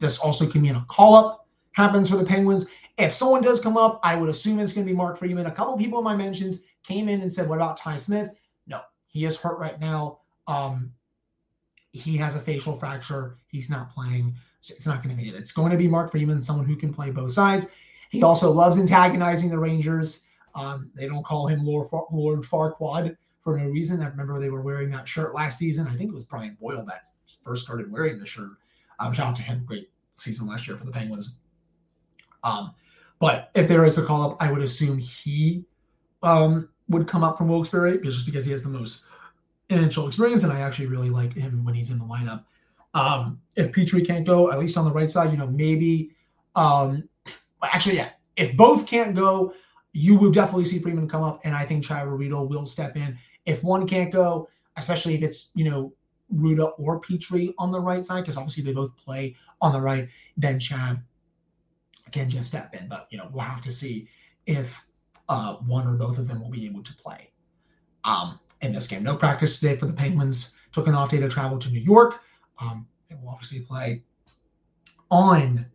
this 0.00 0.18
also 0.18 0.44
can 0.44 0.62
mean 0.62 0.74
a 0.74 0.84
call 0.88 1.14
up 1.14 1.46
happens 1.78 2.10
for 2.10 2.16
the 2.16 2.24
Penguins. 2.24 2.66
If 2.98 3.14
someone 3.14 3.42
does 3.42 3.60
come 3.60 3.76
up, 3.76 4.00
I 4.02 4.16
would 4.16 4.28
assume 4.28 4.58
it's 4.58 4.72
going 4.72 4.86
to 4.86 4.92
be 4.92 4.96
Mark 4.96 5.18
Friedman. 5.18 5.46
A 5.46 5.52
couple 5.52 5.76
people 5.76 5.98
in 5.98 6.04
my 6.04 6.16
mentions 6.16 6.60
came 6.82 7.08
in 7.08 7.20
and 7.20 7.32
said, 7.32 7.48
"What 7.48 7.56
about 7.56 7.76
Ty 7.76 7.96
Smith?" 7.96 8.30
No, 8.66 8.80
he 9.06 9.24
is 9.24 9.36
hurt 9.36 9.58
right 9.58 9.78
now. 9.78 10.20
Um, 10.48 10.92
he 11.92 12.16
has 12.16 12.34
a 12.34 12.40
facial 12.40 12.76
fracture. 12.76 13.38
He's 13.46 13.70
not 13.70 13.90
playing. 13.90 14.34
So 14.60 14.74
it's 14.74 14.86
not 14.86 15.02
going 15.02 15.16
to 15.16 15.22
be 15.22 15.28
it. 15.28 15.34
It's 15.34 15.52
going 15.52 15.70
to 15.70 15.78
be 15.78 15.86
Mark 15.86 16.10
Friedman, 16.10 16.40
someone 16.40 16.66
who 16.66 16.76
can 16.76 16.92
play 16.92 17.10
both 17.10 17.32
sides. 17.32 17.66
He 18.10 18.22
also 18.22 18.50
loves 18.50 18.78
antagonizing 18.78 19.50
the 19.50 19.58
Rangers. 19.58 20.24
Um, 20.54 20.90
they 20.94 21.06
don't 21.06 21.24
call 21.24 21.46
him 21.46 21.64
Lord, 21.64 21.88
Lord 22.10 22.40
Farquaad 22.40 23.16
for 23.42 23.56
no 23.56 23.68
reason. 23.68 24.02
I 24.02 24.08
remember 24.08 24.40
they 24.40 24.50
were 24.50 24.62
wearing 24.62 24.90
that 24.90 25.06
shirt 25.06 25.34
last 25.34 25.58
season. 25.58 25.86
I 25.86 25.96
think 25.96 26.10
it 26.10 26.14
was 26.14 26.24
Brian 26.24 26.56
Boyle 26.60 26.84
that 26.86 27.02
first 27.44 27.62
started 27.62 27.92
wearing 27.92 28.18
the 28.18 28.26
shirt. 28.26 28.52
Um, 28.98 29.12
shout 29.12 29.28
out 29.28 29.36
to 29.36 29.42
him. 29.42 29.62
Great 29.64 29.90
season 30.16 30.48
last 30.48 30.66
year 30.66 30.76
for 30.76 30.84
the 30.84 30.90
Penguins. 30.90 31.38
Um, 32.42 32.74
but 33.18 33.50
if 33.54 33.68
there 33.68 33.84
is 33.84 33.98
a 33.98 34.04
call 34.04 34.30
up, 34.30 34.36
I 34.40 34.50
would 34.50 34.62
assume 34.62 34.98
he 34.98 35.64
um, 36.22 36.68
would 36.88 37.08
come 37.08 37.24
up 37.24 37.38
from 37.38 37.48
Wilkes-Barre 37.48 37.98
just 37.98 38.26
because 38.26 38.44
he 38.44 38.52
has 38.52 38.62
the 38.62 38.68
most 38.68 39.02
NHL 39.70 40.06
experience, 40.06 40.42
and 40.44 40.52
I 40.52 40.60
actually 40.60 40.86
really 40.86 41.10
like 41.10 41.34
him 41.34 41.64
when 41.64 41.74
he's 41.74 41.90
in 41.90 41.98
the 41.98 42.04
lineup. 42.04 42.44
Um, 42.94 43.40
if 43.56 43.72
Petry 43.72 44.06
can't 44.06 44.26
go, 44.26 44.50
at 44.50 44.58
least 44.58 44.76
on 44.76 44.84
the 44.84 44.92
right 44.92 45.10
side, 45.10 45.30
you 45.30 45.38
know, 45.38 45.46
maybe 45.46 46.10
um, 46.54 47.08
actually, 47.62 47.96
yeah, 47.96 48.10
if 48.36 48.56
both 48.56 48.86
can't 48.86 49.14
go, 49.14 49.52
you 49.92 50.16
will 50.16 50.30
definitely 50.30 50.64
see 50.64 50.78
Friedman 50.78 51.08
come 51.08 51.22
up, 51.22 51.40
and 51.44 51.54
I 51.54 51.64
think 51.64 51.84
Chad 51.84 52.06
Ruhwedel 52.06 52.48
will 52.48 52.66
step 52.66 52.96
in. 52.96 53.18
If 53.46 53.62
one 53.62 53.86
can't 53.86 54.12
go, 54.12 54.48
especially 54.76 55.14
if 55.14 55.22
it's 55.22 55.50
you 55.54 55.64
know 55.64 55.92
Rutta 56.34 56.72
or 56.78 57.00
Petry 57.00 57.54
on 57.58 57.72
the 57.72 57.80
right 57.80 58.04
side, 58.04 58.20
because 58.20 58.36
obviously 58.36 58.62
they 58.62 58.72
both 58.72 58.96
play 58.96 59.34
on 59.60 59.72
the 59.72 59.80
right, 59.80 60.08
then 60.36 60.58
Chad 60.58 61.02
can 62.12 62.28
just 62.30 62.48
step 62.48 62.74
in. 62.74 62.88
But 62.88 63.06
you 63.10 63.18
know 63.18 63.28
we'll 63.32 63.44
have 63.44 63.62
to 63.62 63.70
see 63.70 64.08
if 64.46 64.84
uh, 65.28 65.56
one 65.56 65.86
or 65.86 65.94
both 65.94 66.18
of 66.18 66.26
them 66.26 66.40
will 66.40 66.50
be 66.50 66.66
able 66.66 66.82
to 66.82 66.94
play 66.94 67.30
um, 68.04 68.38
in 68.62 68.72
this 68.72 68.86
game. 68.86 69.02
No 69.02 69.16
practice 69.16 69.58
today 69.58 69.76
for 69.76 69.86
the 69.86 69.92
Penguins. 69.92 70.54
Took 70.72 70.86
an 70.86 70.94
off 70.94 71.10
day 71.10 71.18
to 71.18 71.28
travel 71.28 71.58
to 71.58 71.70
New 71.70 71.80
York. 71.80 72.20
Um, 72.60 72.86
they 73.08 73.16
will 73.16 73.30
obviously 73.30 73.60
play 73.60 74.02
on 75.10 75.66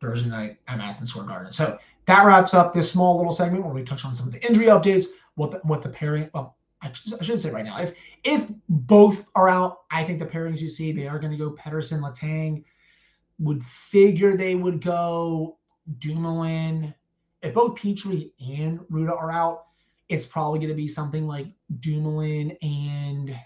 Thursday 0.00 0.28
night 0.28 0.58
at 0.68 0.78
Madison 0.78 1.06
Square 1.06 1.26
Garden. 1.26 1.52
So 1.52 1.78
that 2.06 2.24
wraps 2.24 2.54
up 2.54 2.74
this 2.74 2.90
small 2.90 3.16
little 3.16 3.32
segment 3.32 3.64
where 3.64 3.74
we 3.74 3.82
touch 3.82 4.04
on 4.04 4.14
some 4.14 4.26
of 4.26 4.32
the 4.32 4.46
injury 4.46 4.66
updates, 4.66 5.06
what 5.34 5.52
the, 5.52 5.58
what 5.58 5.82
the 5.82 5.88
pairing. 5.88 6.30
Well, 6.34 6.56
I, 6.82 6.88
I 6.88 7.22
shouldn't 7.22 7.40
say 7.40 7.50
right 7.50 7.64
now. 7.64 7.78
If 7.78 7.94
if 8.24 8.46
both 8.68 9.26
are 9.34 9.48
out, 9.48 9.80
I 9.90 10.04
think 10.04 10.18
the 10.18 10.26
pairings 10.26 10.60
you 10.60 10.68
see 10.68 10.92
they 10.92 11.08
are 11.08 11.18
going 11.18 11.32
to 11.32 11.38
go 11.38 11.52
Pettersson, 11.52 12.00
Letang. 12.00 12.64
Would 13.38 13.62
figure 13.62 14.34
they 14.34 14.54
would 14.54 14.82
go 14.82 15.55
Dumoulin. 15.98 16.94
If 17.42 17.54
both 17.54 17.78
Petry 17.78 18.32
and 18.40 18.80
Rutta 18.90 19.16
are 19.16 19.30
out, 19.30 19.66
it's 20.08 20.26
probably 20.26 20.60
going 20.60 20.70
to 20.70 20.74
be 20.74 20.88
something 20.88 21.26
like 21.26 21.46
Dumoulin 21.80 22.56
and 22.62 23.36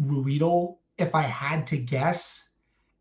Ruhwedel, 0.00 0.78
If 0.98 1.14
I 1.14 1.22
had 1.22 1.66
to 1.68 1.76
guess, 1.76 2.48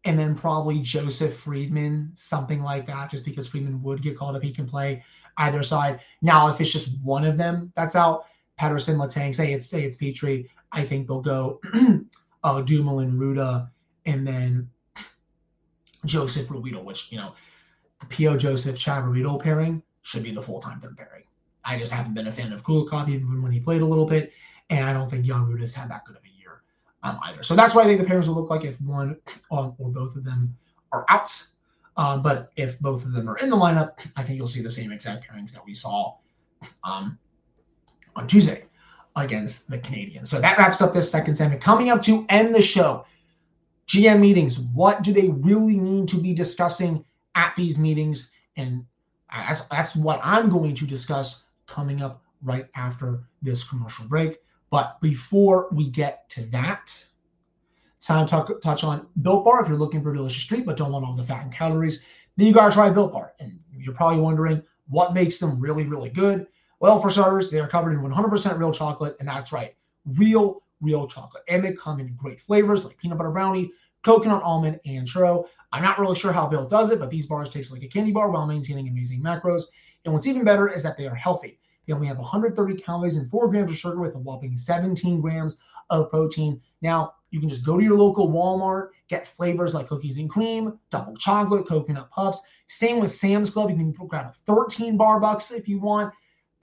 and 0.06 0.20
then 0.20 0.36
probably 0.36 0.80
Joseph 0.80 1.38
Friedman, 1.38 2.12
something 2.14 2.62
like 2.62 2.86
that, 2.88 3.10
just 3.10 3.26
because 3.26 3.48
Friedman 3.48 3.82
would 3.84 4.02
get 4.02 4.18
called 4.18 4.36
if 4.36 4.44
he 4.44 4.54
can 4.54 4.68
play 4.68 5.04
either 5.38 5.64
side. 5.64 6.00
Now, 6.22 6.52
if 6.52 6.60
it's 6.60 6.72
just 6.72 7.02
one 7.02 7.26
of 7.26 7.38
them 7.38 7.72
that's 7.76 7.96
out, 7.96 8.26
Pettersson, 8.60 8.98
Letang, 8.98 9.34
say 9.34 9.54
it's 9.54 9.66
say 9.66 9.84
it's 9.84 9.98
Petry, 9.98 10.48
I 10.72 10.86
think 10.86 11.08
they'll 11.08 11.22
go 11.22 11.60
uh, 12.44 12.62
Dumoulin, 12.62 13.18
Rutta, 13.18 13.70
and 14.06 14.28
then 14.28 14.70
Joseph 16.06 16.48
Ruhwedel, 16.48 16.84
which 16.84 17.12
you 17.12 17.18
know, 17.18 17.34
the 18.00 18.06
P.O. 18.08 18.38
Joseph 18.38 18.78
Chad 18.78 19.04
Ruhwedel 19.04 19.42
pairing 19.42 19.82
should 20.02 20.24
be 20.24 20.32
the 20.32 20.42
full 20.42 20.60
time 20.60 20.80
third 20.80 20.98
pairing. 20.98 21.24
I 21.66 21.78
just 21.78 21.94
haven't 21.94 22.14
been 22.14 22.28
a 22.28 22.32
fan 22.32 22.52
of 22.52 22.64
Kulikov 22.64 23.10
even 23.10 23.42
when 23.42 23.52
he 23.52 23.60
played 23.60 23.82
a 23.82 23.86
little 23.86 24.06
bit, 24.06 24.34
and 24.70 24.86
I 24.86 24.92
don't 24.92 25.10
think 25.10 25.26
Jan 25.26 25.46
Rutta's 25.46 25.74
had 25.74 25.90
that 25.90 26.04
good 26.06 26.18
of 26.18 26.24
a 26.24 26.34
um, 27.04 27.20
either. 27.24 27.44
So 27.44 27.56
that's 27.56 27.76
why 27.76 27.84
I 27.84 27.86
think 27.86 28.02
the 28.02 28.08
pairings 28.08 28.28
will 28.28 28.36
look 28.36 28.50
like 28.50 28.64
if 28.64 28.80
one 28.82 29.18
um, 29.52 29.76
or 29.78 29.90
both 29.90 30.16
of 30.16 30.24
them 30.24 30.56
are 30.92 31.06
out. 31.10 31.32
Um, 31.96 32.24
but 32.24 32.52
if 32.56 32.80
both 32.80 33.06
of 33.06 33.12
them 33.12 33.30
are 33.30 33.38
in 33.38 33.50
the 33.50 33.56
lineup, 33.56 34.00
I 34.16 34.24
think 34.24 34.38
you'll 34.38 34.48
see 34.48 34.64
the 34.64 34.72
same 34.72 34.92
exact 34.92 35.28
pairings 35.28 35.52
that 35.52 35.64
we 35.64 35.76
saw 35.76 36.16
um, 36.84 37.20
on 38.16 38.26
Tuesday 38.26 38.66
against 39.16 39.70
the 39.70 39.78
Canadiens. 39.78 40.28
So 40.28 40.42
that 40.42 40.58
wraps 40.58 40.82
up 40.82 40.94
this 40.94 41.12
second 41.12 41.36
segment. 41.36 41.62
Coming 41.62 41.92
up 41.92 42.02
to 42.04 42.26
end 42.30 42.56
the 42.56 42.62
show, 42.62 43.06
GM 43.88 44.20
meetings. 44.20 44.60
What 44.60 45.04
do 45.04 45.14
they 45.14 45.30
really 45.30 45.78
need 45.78 46.08
to 46.10 46.18
be 46.18 46.34
discussing 46.34 47.04
at 47.36 47.54
these 47.56 47.78
meetings? 47.78 48.32
And 48.56 48.86
that's, 49.32 49.62
that's 49.68 49.96
what 49.96 50.20
I'm 50.24 50.50
going 50.50 50.76
to 50.76 50.86
discuss 50.86 51.44
coming 51.68 52.02
up 52.02 52.24
right 52.42 52.68
after 52.76 53.24
this 53.42 53.64
commercial 53.64 54.06
break. 54.06 54.40
But 54.70 55.00
before 55.02 55.70
we 55.72 55.90
get 55.90 56.30
to 56.32 56.46
that, 56.48 57.06
time 58.02 58.26
to 58.26 58.30
talk, 58.30 58.62
touch 58.62 58.84
on 58.84 59.08
Built 59.22 59.46
Bar. 59.46 59.62
If 59.62 59.68
you're 59.68 59.78
looking 59.78 60.02
for 60.02 60.12
a 60.12 60.16
delicious 60.16 60.46
treat 60.46 60.66
but 60.66 60.78
don't 60.78 60.92
want 60.92 61.06
all 61.06 61.16
the 61.16 61.24
fat 61.24 61.44
and 61.44 61.54
calories, 61.54 62.04
then 62.38 62.48
you 62.48 62.54
gotta 62.54 62.74
try 62.74 62.90
Built 62.90 63.14
Bar. 63.14 63.34
And 63.40 63.60
you're 63.78 63.94
probably 63.94 64.20
wondering 64.20 64.64
what 64.88 65.14
makes 65.14 65.38
them 65.38 65.60
really, 65.60 65.86
really 65.86 66.10
good. 66.10 66.48
Well, 66.80 67.00
for 67.00 67.10
starters, 67.10 67.50
they 67.50 67.60
are 67.60 67.68
covered 67.68 67.94
in 67.94 68.00
100% 68.00 68.58
real 68.58 68.74
chocolate, 68.74 69.16
and 69.20 69.28
that's 69.28 69.54
right, 69.54 69.76
real, 70.18 70.64
real 70.84 71.08
chocolate. 71.08 71.44
And 71.48 71.64
they 71.64 71.74
come 71.74 72.00
in 72.00 72.14
great 72.16 72.40
flavors 72.40 72.86
like 72.86 72.98
peanut 72.98 73.18
butter 73.18 73.32
brownie, 73.32 73.72
coconut 74.04 74.44
almond, 74.44 74.80
and 74.86 75.08
churro. 75.08 75.46
I'm 75.72 75.82
not 75.82 75.98
really 75.98 76.16
sure 76.16 76.32
how 76.32 76.48
Bill 76.48 76.68
does 76.68 76.92
it, 76.92 77.00
but 77.00 77.10
these 77.10 77.26
bars 77.26 77.50
taste 77.50 77.72
like 77.72 77.82
a 77.82 77.88
candy 77.88 78.12
bar 78.12 78.30
while 78.30 78.46
maintaining 78.46 78.88
amazing 78.88 79.24
macros. 79.24 79.64
And 80.06 80.14
what's 80.14 80.28
even 80.28 80.44
better 80.44 80.70
is 80.70 80.84
that 80.84 80.98
they 80.98 81.08
are 81.08 81.16
healthy. 81.16 81.58
They 81.88 81.94
only 81.94 82.08
have 82.08 82.18
130 82.18 82.82
calories 82.82 83.16
and 83.16 83.30
4 83.32 83.50
grams 83.50 83.72
of 83.72 83.78
sugar 83.78 84.00
with 84.00 84.16
a 84.16 84.20
whopping 84.20 84.56
17 84.56 85.20
grams 85.20 85.58
of 85.90 86.10
protein. 86.10 86.62
Now, 86.82 87.16
you 87.32 87.40
can 87.40 87.50
just 87.50 87.66
go 87.66 87.78
to 87.78 87.84
your 87.84 87.98
local 87.98 88.30
Walmart, 88.30 88.90
get 89.08 89.28
flavors 89.28 89.74
like 89.74 89.88
cookies 89.88 90.18
and 90.18 90.30
cream, 90.30 90.78
double 90.92 91.18
chocolate, 91.18 91.68
coconut 91.68 92.10
puffs. 92.12 92.40
Same 92.68 93.00
with 93.00 93.12
Sam's 93.12 93.50
Club. 93.50 93.70
You 93.70 93.76
can 93.76 93.92
grab 93.92 94.28
a 94.28 94.34
13 94.46 94.96
bar 94.98 95.20
box 95.20 95.52
if 95.52 95.68
you 95.68 95.80
want. 95.80 96.14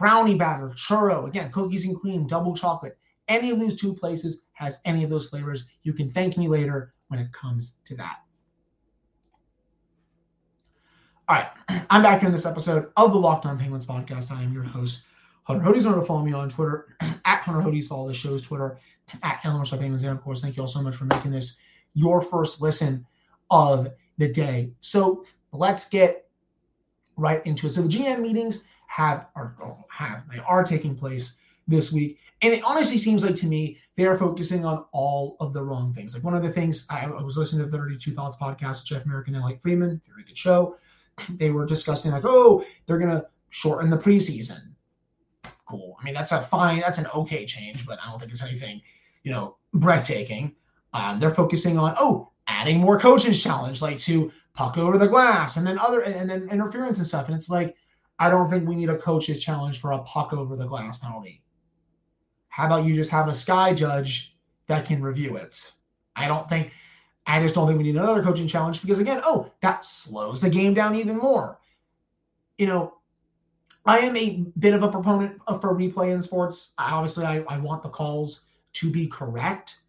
brownie 0.01 0.35
batter, 0.35 0.71
churro, 0.71 1.29
again, 1.29 1.53
cookies 1.53 1.85
and 1.85 1.95
cream, 1.95 2.27
double 2.27 2.57
chocolate. 2.57 2.97
Any 3.31 3.51
of 3.51 3.61
those 3.61 3.77
two 3.77 3.95
places 3.95 4.43
has 4.55 4.81
any 4.85 5.05
of 5.05 5.09
those 5.09 5.29
flavors. 5.29 5.65
You 5.85 5.93
can 5.93 6.11
thank 6.11 6.37
me 6.37 6.49
later 6.49 6.93
when 7.09 7.21
it 7.21 7.33
comes 7.33 7.75
to 7.85 7.97
that. 7.97 8.19
All 11.29 11.37
right, 11.37 11.47
I'm 11.91 12.03
back 12.03 12.25
in 12.25 12.33
this 12.33 12.45
episode 12.45 12.91
of 12.97 13.13
the 13.13 13.19
Locked 13.19 13.47
On 13.47 13.57
Penguins 13.57 13.87
podcast. 13.87 14.33
I 14.33 14.43
am 14.43 14.53
your 14.53 14.65
host, 14.65 15.05
Hunter 15.45 15.65
Hodes. 15.65 15.85
Remember 15.85 16.01
to 16.01 16.07
follow 16.07 16.25
me 16.25 16.33
on 16.33 16.49
Twitter 16.49 16.97
at 17.01 17.43
Hunter 17.43 17.61
Hodes. 17.61 17.87
Follow 17.87 18.09
the 18.09 18.15
show's 18.15 18.43
Twitter 18.43 18.79
at 19.23 19.41
Illinois 19.45 19.71
Penguins. 19.71 20.03
And 20.03 20.11
of 20.11 20.21
course, 20.25 20.43
thank 20.43 20.57
you 20.57 20.65
all 20.65 20.69
so 20.69 20.83
much 20.83 20.97
for 20.97 21.05
making 21.05 21.31
this 21.31 21.57
your 21.95 22.21
first 22.21 22.61
listen 22.61 23.07
of 23.53 23.87
the 24.19 24.27
day. 24.27 24.73
So 24.81 25.25
let's 25.53 25.89
get 25.89 26.29
right 27.17 27.47
into 27.47 27.69
it. 27.69 27.75
So 27.75 27.83
the 27.83 27.89
GM 27.89 28.23
meetings 28.23 28.65
have 28.89 29.29
are 29.37 29.55
have 29.89 30.25
they 30.29 30.41
are 30.41 30.65
taking 30.65 30.97
place 30.97 31.37
this 31.71 31.93
week, 31.93 32.19
and 32.43 32.53
it 32.53 32.63
honestly 32.65 32.99
seems 32.99 33.25
like 33.25 33.35
to 33.37 33.47
me 33.47 33.79
they 33.97 34.05
are 34.07 34.17
focusing 34.17 34.65
on 34.65 34.85
all 34.93 35.37
of 35.41 35.53
the 35.53 35.63
wrong 35.63 35.95
things. 35.95 36.15
Like 36.15 36.25
one 36.25 36.35
of 36.35 36.43
the 36.43 36.51
things 36.51 36.87
I, 36.91 37.07
was 37.07 37.37
listening 37.37 37.65
to 37.65 37.71
the 37.71 37.77
32 37.77 38.13
Thoughts 38.15 38.37
podcast 38.37 38.81
with 38.81 38.87
Jeff 38.87 39.07
Marek 39.07 39.29
and 39.29 39.37
Elliotte 39.37 39.61
Friedman, 39.61 40.01
very 40.09 40.25
good 40.25 40.37
show. 40.37 40.77
They 41.37 41.51
were 41.51 41.67
discussing 41.67 42.11
like, 42.13 42.25
oh, 42.25 42.65
they're 42.87 42.99
gonna 42.99 43.27
shorten 43.51 43.91
the 43.91 43.97
preseason. 43.99 44.75
Cool. 45.67 45.97
I 46.01 46.05
mean, 46.05 46.15
that's 46.15 46.33
a 46.33 46.43
fine, 46.43 46.81
that's 46.81 46.99
an 46.99 47.07
okay 47.15 47.47
change, 47.47 47.87
but 47.87 47.99
I 48.03 48.11
don't 48.11 48.19
think 48.19 48.33
it's 48.33 48.43
anything, 48.43 48.81
you 49.23 49.31
know, 49.31 49.57
breathtaking. 49.75 50.55
Um, 50.95 51.21
they're 51.21 51.31
focusing 51.31 51.79
on, 51.79 51.95
oh, 51.99 52.31
adding 52.49 52.81
more 52.81 52.99
coaches 52.99 53.43
challenge, 53.43 53.81
like 53.81 53.99
to 53.99 54.33
puck 54.55 54.79
over 54.79 54.99
the 54.99 55.07
glass 55.07 55.57
and 55.57 55.67
then 55.67 55.79
other 55.79 56.01
and 56.01 56.29
then 56.29 56.49
interference 56.51 56.99
and 56.99 57.07
stuff. 57.07 57.27
And 57.27 57.37
it's 57.37 57.49
like, 57.49 57.77
I 58.19 58.29
don't 58.29 58.51
think 58.51 58.69
we 58.69 58.75
need 58.75 58.91
a 58.91 58.99
coach's 58.99 59.41
challenge 59.41 59.81
for 59.81 59.93
a 59.93 59.99
puck 60.01 60.33
over 60.33 60.57
the 60.57 60.67
glass 60.67 60.99
penalty. 60.99 61.43
How 62.51 62.67
about 62.67 62.85
you 62.85 62.95
just 62.95 63.11
have 63.11 63.29
a 63.29 63.35
sky 63.35 63.73
judge 63.73 64.37
that 64.67 64.85
can 64.85 65.01
review 65.01 65.37
it? 65.37 65.73
I 66.15 66.29
don't 66.29 66.49
think 66.49 66.73
I 67.27 67.41
just 67.41 67.55
don't 67.55 67.67
think 67.67 67.79
we 67.79 67.85
need 67.85 67.97
another 67.97 68.23
coaching 68.23 68.49
challenge 68.49 68.83
because 68.83 68.99
again, 68.99 69.21
oh, 69.25 69.51
that 69.63 69.85
slows 69.85 70.41
the 70.41 70.51
game 70.51 70.75
down 70.75 70.97
even 70.97 71.17
more. 71.17 71.59
You 72.59 72.67
know, 72.67 72.95
I 73.87 74.01
am 74.01 74.17
a 74.17 74.45
bit 74.59 74.75
of 74.75 74.83
a 74.83 74.91
proponent 74.91 75.41
for 75.47 75.75
replay 75.75 76.13
in 76.13 76.21
sports. 76.23 76.73
Obviously, 76.77 77.25
I, 77.25 77.41
I 77.49 77.59
want 77.59 77.83
the 77.83 77.89
calls 77.89 78.43
to 78.75 78.91
be 78.91 79.07
correct, 79.07 79.81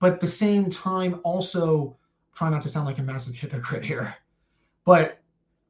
but 0.00 0.14
at 0.14 0.20
the 0.20 0.26
same 0.26 0.70
time, 0.70 1.20
also 1.24 1.96
try 2.34 2.48
not 2.48 2.62
to 2.62 2.68
sound 2.68 2.86
like 2.86 2.98
a 2.98 3.02
massive 3.02 3.34
hypocrite 3.34 3.84
here. 3.84 4.14
But 4.84 5.18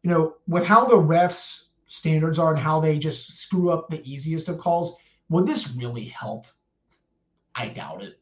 you 0.02 0.10
know, 0.10 0.36
with 0.46 0.66
how 0.66 0.84
the 0.84 0.96
refs 0.96 1.68
standards 1.86 2.38
are 2.38 2.52
and 2.52 2.60
how 2.60 2.80
they 2.80 2.98
just 2.98 3.38
screw 3.38 3.70
up 3.70 3.88
the 3.88 4.02
easiest 4.10 4.48
of 4.48 4.58
calls, 4.58 4.96
would 5.28 5.46
this 5.46 5.74
really 5.74 6.04
help? 6.04 6.46
I 7.54 7.68
doubt 7.68 8.02
it. 8.02 8.20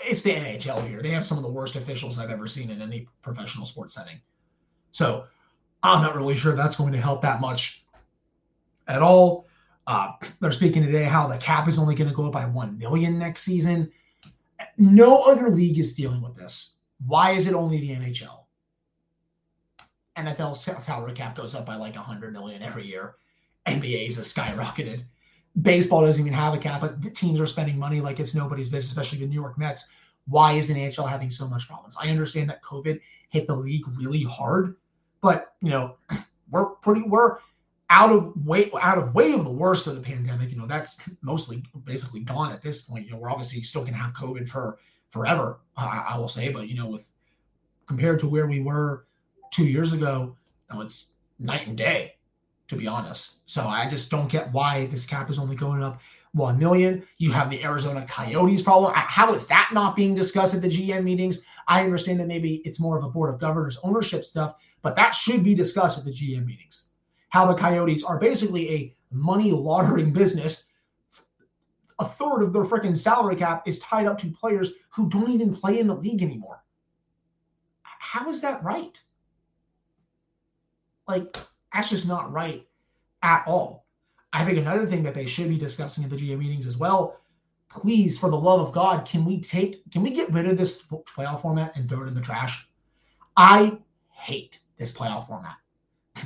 It's 0.00 0.22
the 0.22 0.30
NHL 0.32 0.86
here. 0.86 1.02
They 1.02 1.10
have 1.10 1.26
some 1.26 1.38
of 1.38 1.44
the 1.44 1.50
worst 1.50 1.76
officials 1.76 2.18
I've 2.18 2.30
ever 2.30 2.46
seen 2.46 2.70
in 2.70 2.82
any 2.82 3.08
professional 3.22 3.66
sports 3.66 3.94
setting. 3.94 4.20
So 4.90 5.24
I'm 5.82 6.02
not 6.02 6.16
really 6.16 6.36
sure 6.36 6.54
that's 6.54 6.76
going 6.76 6.92
to 6.92 7.00
help 7.00 7.22
that 7.22 7.40
much 7.40 7.84
at 8.88 9.02
all. 9.02 9.46
Uh, 9.86 10.12
they're 10.40 10.52
speaking 10.52 10.84
today 10.84 11.04
how 11.04 11.26
the 11.26 11.38
cap 11.38 11.68
is 11.68 11.78
only 11.78 11.94
going 11.94 12.08
to 12.08 12.14
go 12.14 12.26
up 12.26 12.32
by 12.32 12.44
one 12.44 12.78
million 12.78 13.18
next 13.18 13.42
season. 13.42 13.90
No 14.78 15.18
other 15.22 15.48
league 15.50 15.78
is 15.78 15.94
dealing 15.94 16.22
with 16.22 16.36
this. 16.36 16.74
Why 17.06 17.32
is 17.32 17.46
it 17.46 17.54
only 17.54 17.80
the 17.80 17.90
NHL? 17.90 18.44
NFL 20.16 20.56
salary 20.80 21.14
cap 21.14 21.36
goes 21.36 21.54
up 21.54 21.66
by 21.66 21.76
like 21.76 21.96
100 21.96 22.32
million 22.32 22.62
every 22.62 22.86
year. 22.86 23.16
NBA's 23.66 24.16
has 24.16 24.32
skyrocketed. 24.32 25.04
Baseball 25.60 26.00
doesn't 26.00 26.22
even 26.22 26.32
have 26.32 26.54
a 26.54 26.58
cap, 26.58 26.80
but 26.80 27.02
the 27.02 27.10
teams 27.10 27.40
are 27.40 27.46
spending 27.46 27.78
money 27.78 28.00
like 28.00 28.20
it's 28.20 28.34
nobody's 28.34 28.70
business, 28.70 28.90
especially 28.90 29.18
the 29.18 29.26
New 29.26 29.40
York 29.40 29.58
Mets. 29.58 29.88
Why 30.26 30.52
is 30.52 30.68
the 30.68 30.74
NHL 30.74 31.08
having 31.08 31.30
so 31.30 31.46
much 31.46 31.68
problems? 31.68 31.96
I 32.00 32.08
understand 32.08 32.48
that 32.50 32.62
COVID 32.62 33.00
hit 33.28 33.46
the 33.46 33.56
league 33.56 33.84
really 33.98 34.22
hard, 34.22 34.76
but 35.20 35.54
you 35.60 35.70
know, 35.70 35.96
we're 36.50 36.66
pretty 36.66 37.02
we're 37.02 37.38
out 37.90 38.10
of 38.10 38.34
way 38.46 38.70
out 38.80 38.96
of 38.96 39.14
way 39.14 39.32
of 39.32 39.44
the 39.44 39.50
worst 39.50 39.86
of 39.86 39.94
the 39.94 40.00
pandemic. 40.00 40.50
You 40.50 40.56
know, 40.56 40.66
that's 40.66 40.96
mostly 41.20 41.62
basically 41.84 42.20
gone 42.20 42.52
at 42.52 42.62
this 42.62 42.80
point. 42.80 43.04
You 43.04 43.12
know, 43.12 43.18
we're 43.18 43.30
obviously 43.30 43.62
still 43.62 43.84
gonna 43.84 43.98
have 43.98 44.14
COVID 44.14 44.48
for 44.48 44.78
forever, 45.12 45.60
I, 45.76 46.06
I 46.10 46.18
will 46.18 46.28
say, 46.28 46.48
but 46.48 46.68
you 46.68 46.74
know, 46.74 46.88
with 46.88 47.06
compared 47.86 48.18
to 48.20 48.28
where 48.28 48.46
we 48.46 48.60
were 48.60 49.06
two 49.50 49.66
years 49.66 49.92
ago, 49.92 50.34
you 50.70 50.76
know, 50.76 50.82
it's 50.82 51.10
night 51.38 51.66
and 51.66 51.76
day, 51.76 52.14
to 52.72 52.78
be 52.78 52.86
honest. 52.86 53.36
So 53.44 53.66
I 53.66 53.88
just 53.88 54.10
don't 54.10 54.30
get 54.30 54.50
why 54.50 54.86
this 54.86 55.04
cap 55.04 55.28
is 55.28 55.38
only 55.38 55.54
going 55.54 55.82
up 55.82 56.00
one 56.32 56.58
million. 56.58 57.06
You 57.18 57.30
have 57.32 57.50
the 57.50 57.62
Arizona 57.62 58.06
Coyotes 58.08 58.62
problem. 58.62 58.92
How 58.96 59.34
is 59.34 59.46
that 59.48 59.70
not 59.74 59.94
being 59.94 60.14
discussed 60.14 60.54
at 60.54 60.62
the 60.62 60.68
GM 60.68 61.04
meetings? 61.04 61.42
I 61.68 61.84
understand 61.84 62.18
that 62.20 62.28
maybe 62.28 62.62
it's 62.64 62.80
more 62.80 62.96
of 62.96 63.04
a 63.04 63.10
board 63.10 63.28
of 63.28 63.38
governors 63.38 63.78
ownership 63.82 64.24
stuff, 64.24 64.54
but 64.80 64.96
that 64.96 65.10
should 65.10 65.44
be 65.44 65.54
discussed 65.54 65.98
at 65.98 66.06
the 66.06 66.10
GM 66.10 66.46
meetings. 66.46 66.88
How 67.28 67.46
the 67.46 67.54
Coyotes 67.54 68.04
are 68.04 68.18
basically 68.18 68.70
a 68.70 68.96
money 69.10 69.52
laundering 69.52 70.10
business. 70.10 70.70
A 71.98 72.06
third 72.06 72.42
of 72.42 72.54
their 72.54 72.64
freaking 72.64 72.96
salary 72.96 73.36
cap 73.36 73.68
is 73.68 73.78
tied 73.80 74.06
up 74.06 74.16
to 74.20 74.30
players 74.30 74.72
who 74.88 75.10
don't 75.10 75.30
even 75.30 75.54
play 75.54 75.78
in 75.78 75.86
the 75.86 75.94
league 75.94 76.22
anymore. 76.22 76.64
How 77.82 78.30
is 78.30 78.40
that 78.40 78.64
right? 78.64 78.98
Like, 81.06 81.36
that's 81.72 81.90
just 81.90 82.06
not 82.06 82.32
right 82.32 82.66
at 83.22 83.44
all. 83.46 83.86
I 84.32 84.44
think 84.44 84.58
another 84.58 84.86
thing 84.86 85.02
that 85.02 85.14
they 85.14 85.26
should 85.26 85.48
be 85.48 85.58
discussing 85.58 86.04
at 86.04 86.10
the 86.10 86.16
GM 86.16 86.38
meetings 86.38 86.66
as 86.66 86.78
well. 86.78 87.18
Please, 87.70 88.18
for 88.18 88.30
the 88.30 88.38
love 88.38 88.60
of 88.60 88.72
God, 88.72 89.06
can 89.06 89.24
we 89.24 89.40
take, 89.40 89.90
can 89.90 90.02
we 90.02 90.10
get 90.10 90.30
rid 90.30 90.46
of 90.46 90.58
this 90.58 90.82
playoff 90.82 91.42
format 91.42 91.76
and 91.76 91.88
throw 91.88 92.02
it 92.02 92.08
in 92.08 92.14
the 92.14 92.20
trash? 92.20 92.68
I 93.36 93.78
hate 94.10 94.60
this 94.76 94.92
playoff 94.92 95.26
format. 95.26 95.56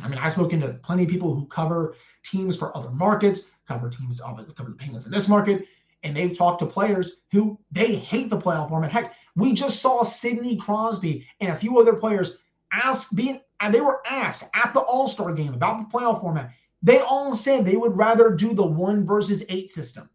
I 0.03 0.09
mean, 0.09 0.19
I've 0.19 0.33
spoken 0.33 0.61
to 0.61 0.75
plenty 0.83 1.05
of 1.05 1.09
people 1.09 1.35
who 1.35 1.47
cover 1.47 1.95
teams 2.25 2.59
for 2.59 2.77
other 2.77 2.91
markets, 2.91 3.43
cover 3.69 3.89
teams, 3.89 4.21
uh, 4.21 4.35
cover 4.57 4.71
the 4.71 4.77
Penguins 4.77 5.07
in 5.07 5.13
this 5.13 5.29
market, 5.29 5.65
and 6.03 6.17
they've 6.17 6.37
talked 6.37 6.59
to 6.61 6.67
players 6.67 7.19
who 7.33 7.59
they 7.71 7.95
hate 7.95 8.31
the 8.31 8.39
playoff 8.39 8.69
format. 8.69 8.93
Heck, 8.93 9.15
we 9.37 9.53
just 9.53 9.81
saw 9.81 10.03
Sidney 10.03 10.57
Crosby 10.57 11.27
and 11.41 11.53
a 11.53 11.57
few 11.57 11.79
other 11.79 11.95
players 11.95 12.39
ask 12.73 13.15
being 13.15 13.41
and 13.61 13.75
they 13.75 13.81
were 13.81 14.03
asked 14.09 14.45
at 14.55 14.75
the 14.75 14.81
All 14.81 15.07
Star 15.07 15.33
game 15.33 15.55
about 15.55 15.81
the 15.81 15.99
playoff 15.99 16.21
format. 16.21 16.53
They 16.83 16.99
all 17.01 17.35
said 17.35 17.65
they 17.65 17.77
would 17.77 17.97
rather 17.97 18.31
do 18.31 18.55
the 18.55 18.67
one 18.67 19.05
versus 19.07 19.43
eight 19.49 19.71
system. 19.71 20.09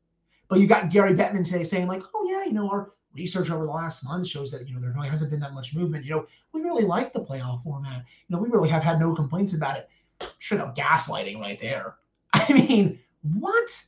But 0.48 0.60
you 0.60 0.68
got 0.68 0.90
Gary 0.90 1.14
Bettman 1.14 1.44
today 1.44 1.64
saying, 1.64 1.88
like, 1.88 2.04
oh, 2.14 2.28
yeah, 2.30 2.46
you 2.46 2.54
know, 2.54 2.70
our 2.70 2.94
research 3.14 3.50
over 3.50 3.66
the 3.66 3.72
last 3.72 4.04
month 4.04 4.28
shows 4.28 4.52
that, 4.52 4.68
you 4.68 4.74
know, 4.74 4.80
there 4.80 4.92
really 4.92 5.10
hasn't 5.10 5.32
been 5.32 5.40
that 5.40 5.54
much 5.54 5.74
movement. 5.74 6.06
You 6.06 6.12
know, 6.12 6.28
we 6.54 6.62
really 6.62 6.84
like 6.84 7.14
the 7.14 7.22
playoff 7.22 7.64
format. 7.64 8.06
You 8.28 8.36
know, 8.36 8.42
we 8.42 8.50
really 8.50 8.70
have 8.70 8.84
had 8.84 9.00
no 9.00 9.14
complaints 9.14 9.54
about 9.54 9.78
it. 9.78 9.90
Should 10.40 10.60
have 10.60 10.74
gaslighting 10.74 11.40
right 11.40 11.60
there. 11.60 11.96
I 12.34 12.52
mean, 12.54 13.00
what? 13.22 13.84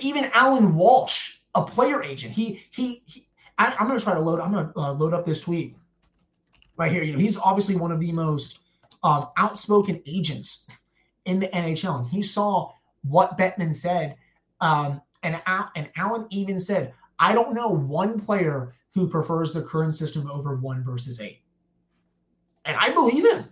Even 0.00 0.30
Allan 0.32 0.74
Walsh, 0.74 1.38
a 1.54 1.62
player 1.62 2.02
agent, 2.02 2.32
he, 2.32 2.62
he, 2.70 3.02
he 3.06 3.26
I, 3.58 3.74
am 3.78 3.86
going 3.86 3.98
to 3.98 4.04
try 4.04 4.14
to 4.14 4.20
load, 4.20 4.40
I'm 4.40 4.52
going 4.52 4.72
to 4.72 4.78
uh, 4.78 4.92
load 4.92 5.12
up 5.12 5.26
this 5.26 5.40
tweet 5.40 5.76
right 6.76 6.92
here. 6.92 7.02
You 7.02 7.12
know, 7.12 7.18
he's 7.18 7.38
obviously 7.38 7.76
one 7.76 7.92
of 7.92 8.00
the 8.00 8.12
most 8.12 8.60
um, 9.02 9.28
outspoken 9.36 10.02
agents 10.06 10.66
in 11.24 11.40
the 11.40 11.48
NHL, 11.48 12.00
and 12.00 12.08
he 12.08 12.22
saw 12.22 12.72
what 13.02 13.38
Bettman 13.38 13.74
said. 13.74 14.16
Um, 14.60 15.00
and 15.22 15.40
and 15.76 15.88
Allan 15.96 16.26
even 16.30 16.60
said, 16.60 16.92
"I 17.18 17.32
don't 17.32 17.54
know 17.54 17.68
one 17.68 18.20
player 18.20 18.74
who 18.94 19.08
prefers 19.08 19.52
the 19.52 19.62
current 19.62 19.94
system 19.94 20.30
over 20.30 20.56
one 20.56 20.84
versus 20.84 21.20
eight. 21.20 21.40
And 22.64 22.76
I 22.76 22.90
believe 22.90 23.24
him. 23.24 23.44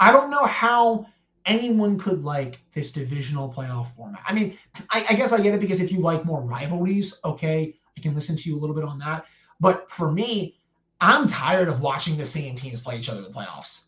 I 0.00 0.12
don't 0.12 0.30
know 0.30 0.44
how 0.44 1.06
anyone 1.44 1.98
could 1.98 2.24
like 2.24 2.60
this 2.72 2.92
divisional 2.92 3.52
playoff 3.52 3.94
format. 3.96 4.22
I 4.26 4.32
mean, 4.32 4.56
I, 4.90 5.04
I, 5.10 5.14
guess 5.14 5.32
I 5.32 5.40
get 5.40 5.54
it 5.54 5.60
because 5.60 5.80
if 5.80 5.92
you 5.92 5.98
like 5.98 6.24
more 6.24 6.40
rivalries, 6.40 7.18
okay, 7.24 7.76
I 7.96 8.00
can 8.00 8.14
listen 8.14 8.36
to 8.36 8.48
you 8.48 8.56
a 8.56 8.60
little 8.60 8.74
bit 8.74 8.84
on 8.84 8.98
that. 9.00 9.26
But 9.60 9.90
for 9.90 10.10
me, 10.10 10.56
I'm 11.00 11.28
tired 11.28 11.68
of 11.68 11.80
watching 11.80 12.16
the 12.16 12.26
same 12.26 12.54
teams 12.54 12.80
play 12.80 12.98
each 12.98 13.08
other 13.08 13.18
in 13.18 13.24
the 13.24 13.30
playoffs. 13.30 13.84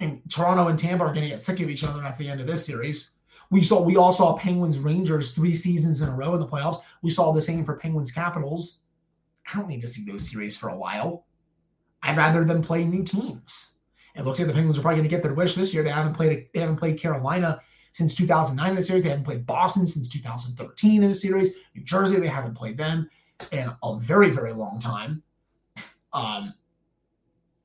And 0.00 0.20
Toronto 0.30 0.68
and 0.68 0.78
Tampa 0.78 1.04
are 1.04 1.12
going 1.12 1.22
to 1.22 1.34
get 1.34 1.44
sick 1.44 1.60
of 1.60 1.70
each 1.70 1.84
other 1.84 2.02
at 2.02 2.18
the 2.18 2.28
end 2.28 2.40
of 2.40 2.46
this 2.46 2.66
series. 2.66 3.12
We 3.50 3.62
saw 3.62 3.80
we 3.82 3.96
all 3.96 4.12
saw 4.12 4.36
Penguins 4.36 4.78
Rangers 4.78 5.32
three 5.32 5.54
seasons 5.54 6.00
in 6.00 6.08
a 6.08 6.14
row 6.14 6.34
in 6.34 6.40
the 6.40 6.46
playoffs. 6.46 6.82
We 7.02 7.10
saw 7.10 7.32
the 7.32 7.40
same 7.40 7.64
for 7.64 7.76
Penguins 7.76 8.10
Capitals. 8.10 8.80
I 9.46 9.56
don't 9.56 9.68
need 9.68 9.80
to 9.82 9.86
see 9.86 10.04
those 10.04 10.28
series 10.28 10.56
for 10.56 10.68
a 10.68 10.76
while. 10.76 11.26
I'd 12.02 12.16
rather 12.16 12.44
them 12.44 12.62
play 12.62 12.84
new 12.84 13.04
teams. 13.04 13.78
It 14.14 14.24
looks 14.24 14.38
like 14.38 14.48
the 14.48 14.54
Penguins 14.54 14.78
are 14.78 14.82
probably 14.82 14.98
going 14.98 15.08
to 15.08 15.14
get 15.14 15.22
their 15.22 15.34
wish 15.34 15.54
this 15.54 15.72
year. 15.72 15.82
They 15.82 15.90
haven't 15.90 16.14
played 16.14 16.48
they 16.52 16.60
haven't 16.60 16.76
played 16.76 17.00
Carolina 17.00 17.60
since 17.92 18.14
2009 18.14 18.70
in 18.70 18.78
a 18.78 18.82
series. 18.82 19.02
They 19.02 19.10
haven't 19.10 19.24
played 19.24 19.46
Boston 19.46 19.86
since 19.86 20.08
2013 20.08 21.02
in 21.02 21.10
a 21.10 21.14
series. 21.14 21.50
New 21.74 21.82
Jersey 21.82 22.16
they 22.16 22.26
haven't 22.26 22.54
played 22.54 22.76
them 22.76 23.08
in 23.52 23.70
a 23.82 23.98
very 24.00 24.30
very 24.30 24.52
long 24.52 24.80
time. 24.80 25.22
Um, 26.12 26.54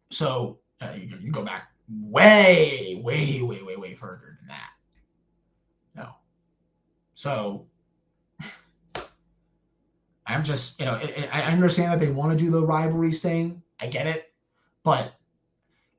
so 0.10 0.60
uh, 0.82 0.94
you, 0.96 1.18
you 1.22 1.32
go 1.32 1.44
back 1.44 1.70
way, 1.90 3.02
way, 3.04 3.42
way, 3.42 3.62
way, 3.62 3.76
way 3.76 3.96
further 3.96 4.38
than 4.40 4.48
that. 4.48 4.70
No. 5.96 6.10
So 7.16 7.68
I'm 10.26 10.44
just, 10.44 10.80
you 10.80 10.86
know, 10.86 10.94
I, 10.94 11.28
I 11.32 11.42
understand 11.52 11.92
that 11.92 12.00
they 12.00 12.12
want 12.12 12.32
to 12.32 12.38
do 12.38 12.50
the 12.52 12.66
rivalries 12.66 13.22
thing. 13.22 13.62
I 13.80 13.88
get 13.88 14.08
it, 14.08 14.32
but 14.84 15.14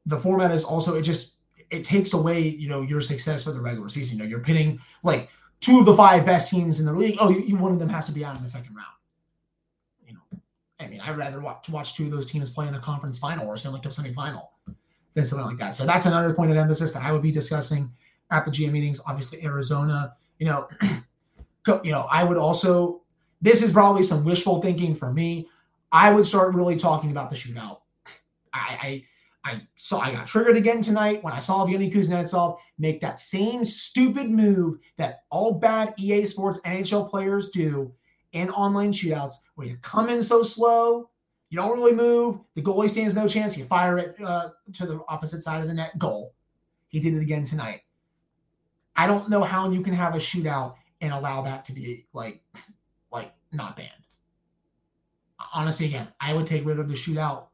the 0.06 0.18
format 0.18 0.50
is 0.50 0.64
also 0.64 0.94
it 0.94 1.02
just 1.02 1.34
it 1.70 1.84
takes 1.84 2.12
away, 2.12 2.40
you 2.40 2.68
know, 2.68 2.82
your 2.82 3.00
success 3.00 3.44
for 3.44 3.52
the 3.52 3.60
regular 3.60 3.88
season. 3.88 4.18
You 4.18 4.24
know, 4.24 4.28
you're 4.28 4.40
pitting 4.40 4.80
like 5.02 5.28
two 5.60 5.78
of 5.78 5.86
the 5.86 5.94
five 5.94 6.24
best 6.24 6.48
teams 6.48 6.80
in 6.80 6.86
the 6.86 6.92
league. 6.92 7.16
Oh, 7.18 7.30
you, 7.30 7.40
you 7.40 7.56
one 7.56 7.72
of 7.72 7.78
them 7.78 7.88
has 7.88 8.06
to 8.06 8.12
be 8.12 8.24
out 8.24 8.36
in 8.36 8.42
the 8.42 8.48
second 8.48 8.74
round. 8.74 8.88
I 10.82 10.88
mean, 10.88 11.00
I'd 11.00 11.16
rather 11.16 11.40
watch 11.40 11.68
watch 11.68 11.94
two 11.94 12.06
of 12.06 12.10
those 12.10 12.26
teams 12.26 12.50
play 12.50 12.66
in 12.68 12.74
a 12.74 12.80
conference 12.80 13.18
final 13.18 13.46
or 13.46 13.56
Stanley 13.56 13.80
Cup 13.80 13.92
semifinal 13.92 14.48
than 15.14 15.24
something 15.24 15.46
like 15.46 15.58
that. 15.58 15.74
So 15.74 15.86
that's 15.86 16.06
another 16.06 16.34
point 16.34 16.50
of 16.50 16.56
emphasis 16.56 16.92
that 16.92 17.02
I 17.02 17.12
would 17.12 17.22
be 17.22 17.30
discussing 17.30 17.90
at 18.30 18.44
the 18.44 18.50
GM 18.50 18.72
meetings. 18.72 19.00
Obviously, 19.06 19.44
Arizona. 19.44 20.14
You 20.38 20.46
know, 20.46 20.68
you 21.84 21.92
know, 21.92 22.06
I 22.10 22.24
would 22.24 22.36
also. 22.36 23.00
This 23.40 23.60
is 23.60 23.72
probably 23.72 24.04
some 24.04 24.24
wishful 24.24 24.62
thinking 24.62 24.94
for 24.94 25.12
me. 25.12 25.48
I 25.90 26.12
would 26.12 26.24
start 26.24 26.54
really 26.54 26.76
talking 26.76 27.10
about 27.10 27.30
the 27.30 27.36
shootout. 27.36 27.78
I, 28.54 28.78
I 28.82 29.04
I 29.44 29.62
saw 29.74 29.98
I 29.98 30.12
got 30.12 30.26
triggered 30.26 30.56
again 30.56 30.82
tonight 30.82 31.22
when 31.24 31.32
I 31.32 31.40
saw 31.40 31.64
Evgeny 31.66 31.92
Kuznetsov 31.92 32.58
make 32.78 33.00
that 33.00 33.18
same 33.18 33.64
stupid 33.64 34.30
move 34.30 34.78
that 34.98 35.24
all 35.30 35.54
bad 35.54 35.94
EA 35.98 36.24
Sports 36.24 36.60
NHL 36.64 37.10
players 37.10 37.50
do 37.50 37.92
in 38.32 38.50
online 38.50 38.92
shootouts, 38.92 39.34
where 39.54 39.66
you 39.66 39.76
come 39.82 40.08
in 40.08 40.22
so 40.22 40.42
slow, 40.42 41.10
you 41.50 41.56
don't 41.56 41.72
really 41.72 41.94
move, 41.94 42.40
the 42.54 42.62
goalie 42.62 42.88
stands 42.88 43.14
no 43.14 43.28
chance, 43.28 43.56
you 43.56 43.64
fire 43.64 43.98
it 43.98 44.16
uh, 44.24 44.50
to 44.72 44.86
the 44.86 45.00
opposite 45.08 45.42
side 45.42 45.62
of 45.62 45.68
the 45.68 45.74
net, 45.74 45.98
goal. 45.98 46.34
He 46.88 47.00
did 47.00 47.14
it 47.14 47.22
again 47.22 47.44
tonight. 47.44 47.82
I 48.96 49.06
don't 49.06 49.28
know 49.30 49.42
how 49.42 49.70
you 49.70 49.82
can 49.82 49.94
have 49.94 50.14
a 50.14 50.18
shootout 50.18 50.74
and 51.00 51.12
allow 51.12 51.42
that 51.42 51.64
to 51.66 51.72
be 51.72 52.06
like, 52.12 52.42
like 53.10 53.32
not 53.52 53.76
banned. 53.76 53.90
Honestly, 55.52 55.86
again, 55.86 56.08
I 56.20 56.34
would 56.34 56.46
take 56.46 56.64
rid 56.64 56.78
of 56.78 56.88
the 56.88 56.94
shootout 56.94 57.46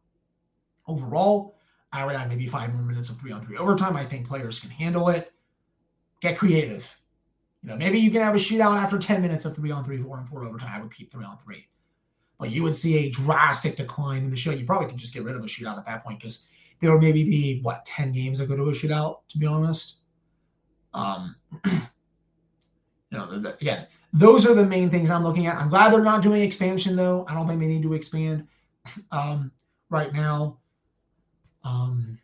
overall 0.86 1.58
I 1.92 2.04
would 2.04 2.14
add 2.14 2.28
maybe 2.28 2.46
five 2.46 2.72
more 2.74 2.82
minutes 2.82 3.08
of 3.08 3.18
three 3.18 3.32
on 3.32 3.44
three 3.44 3.56
overtime. 3.56 3.96
I 3.96 4.04
think 4.04 4.26
players 4.26 4.60
can 4.60 4.70
handle 4.70 5.08
it. 5.08 5.32
Get 6.20 6.36
creative. 6.36 6.86
You 7.62 7.70
know, 7.70 7.76
maybe 7.76 7.98
you 7.98 8.10
can 8.10 8.22
have 8.22 8.34
a 8.34 8.38
shootout 8.38 8.76
after 8.76 8.98
10 8.98 9.20
minutes 9.20 9.44
of 9.44 9.56
three 9.56 9.70
on 9.70 9.84
three, 9.84 10.00
four 10.00 10.16
on 10.16 10.26
four 10.26 10.44
overtime. 10.44 10.70
I 10.72 10.80
would 10.80 10.94
keep 10.94 11.10
three 11.10 11.24
on 11.24 11.38
three. 11.38 11.68
But 12.38 12.50
you 12.50 12.62
would 12.62 12.76
see 12.76 12.96
a 12.98 13.10
drastic 13.10 13.76
decline 13.76 14.22
in 14.24 14.30
the 14.30 14.36
show. 14.36 14.52
You 14.52 14.64
probably 14.64 14.86
could 14.88 14.96
just 14.96 15.12
get 15.12 15.24
rid 15.24 15.34
of 15.34 15.42
a 15.42 15.46
shootout 15.46 15.76
at 15.76 15.86
that 15.86 16.04
point 16.04 16.20
because 16.20 16.46
there 16.80 16.92
would 16.92 17.02
maybe 17.02 17.24
be 17.24 17.60
what 17.62 17.84
10 17.84 18.12
games 18.12 18.38
that 18.38 18.46
go 18.46 18.56
to 18.56 18.68
a 18.68 18.72
shootout, 18.72 19.20
to 19.28 19.38
be 19.38 19.46
honest. 19.46 19.96
Um 20.94 21.34
you 23.10 23.16
know, 23.16 23.30
the, 23.30 23.38
the, 23.40 23.54
again, 23.54 23.86
those 24.12 24.46
are 24.46 24.54
the 24.54 24.64
main 24.64 24.90
things 24.90 25.10
I'm 25.10 25.24
looking 25.24 25.46
at. 25.46 25.56
I'm 25.56 25.68
glad 25.68 25.92
they're 25.92 26.02
not 26.02 26.22
doing 26.22 26.42
expansion 26.42 26.94
though. 26.96 27.24
I 27.28 27.34
don't 27.34 27.46
think 27.46 27.60
they 27.60 27.66
need 27.66 27.82
to 27.82 27.94
expand 27.94 28.46
um, 29.10 29.50
right 29.90 30.12
now. 30.12 30.58
Um, 31.64 32.18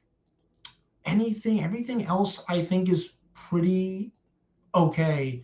anything, 1.04 1.62
everything 1.62 2.04
else, 2.06 2.44
I 2.48 2.64
think 2.64 2.88
is 2.88 3.10
pretty 3.34 4.12
okay. 4.74 5.42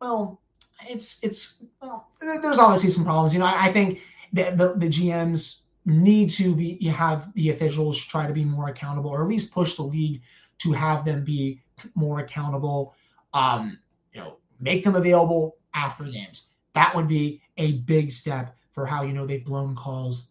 Well, 0.00 0.40
it's 0.88 1.18
it's 1.22 1.56
well, 1.82 2.08
there's 2.20 2.58
obviously 2.58 2.90
some 2.90 3.04
problems. 3.04 3.32
You 3.32 3.40
know, 3.40 3.46
I, 3.46 3.66
I 3.66 3.72
think 3.72 4.00
the, 4.32 4.44
the, 4.56 4.74
the 4.76 4.86
GMs 4.86 5.58
need 5.84 6.30
to 6.30 6.54
be 6.54 6.78
you 6.80 6.90
have 6.90 7.32
the 7.34 7.50
officials 7.50 8.00
try 8.00 8.26
to 8.26 8.32
be 8.32 8.44
more 8.44 8.68
accountable, 8.68 9.10
or 9.10 9.22
at 9.22 9.28
least 9.28 9.52
push 9.52 9.74
the 9.74 9.82
league 9.82 10.22
to 10.58 10.72
have 10.72 11.04
them 11.04 11.24
be 11.24 11.60
more 11.94 12.20
accountable. 12.20 12.94
Um, 13.32 13.78
you 14.12 14.20
know, 14.20 14.36
make 14.58 14.84
them 14.84 14.94
available 14.94 15.56
after 15.74 16.04
games. 16.04 16.46
That 16.74 16.94
would 16.94 17.08
be 17.08 17.42
a 17.56 17.78
big 17.78 18.10
step 18.12 18.56
for 18.72 18.86
how 18.86 19.02
you 19.02 19.12
know 19.12 19.26
they've 19.26 19.44
blown 19.44 19.74
calls 19.74 20.28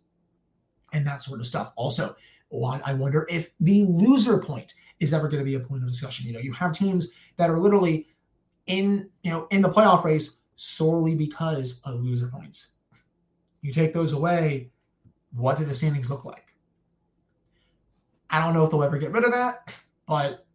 and 0.94 1.06
that 1.06 1.24
sort 1.24 1.40
of 1.40 1.48
stuff. 1.48 1.72
Also, 1.76 2.16
I 2.84 2.94
wonder 2.94 3.28
if 3.30 3.52
the 3.60 3.86
loser 3.86 4.40
point 4.40 4.74
is 5.00 5.14
ever 5.14 5.28
going 5.28 5.40
to 5.40 5.46
be 5.46 5.56
a 5.56 5.60
point 5.60 5.84
of 5.84 5.90
discussion. 5.90 6.26
You 6.26 6.34
know, 6.34 6.40
you 6.40 6.52
have 6.54 6.74
teams 6.74 7.08
that 7.38 7.50
are 7.50 7.60
literally 7.60 8.08
in, 8.70 9.10
you 9.24 9.32
know, 9.32 9.48
in 9.50 9.62
the 9.62 9.70
playoff 9.70 10.06
race 10.06 10.38
solely 10.56 11.16
because 11.16 11.82
of 11.84 12.00
loser 12.00 12.28
points. 12.28 12.72
You 13.62 13.74
take 13.74 13.94
those 13.94 14.14
away, 14.14 14.70
what 15.34 15.58
do 15.58 15.66
the 15.66 15.76
standings 15.76 16.10
look 16.10 16.24
like? 16.24 16.54
I 18.30 18.40
don't 18.40 18.54
know 18.54 18.64
if 18.64 18.72
they'll 18.72 18.84
ever 18.84 18.98
get 18.98 19.12
rid 19.12 19.26
of 19.26 19.32
that, 19.32 19.74
but 20.08 20.46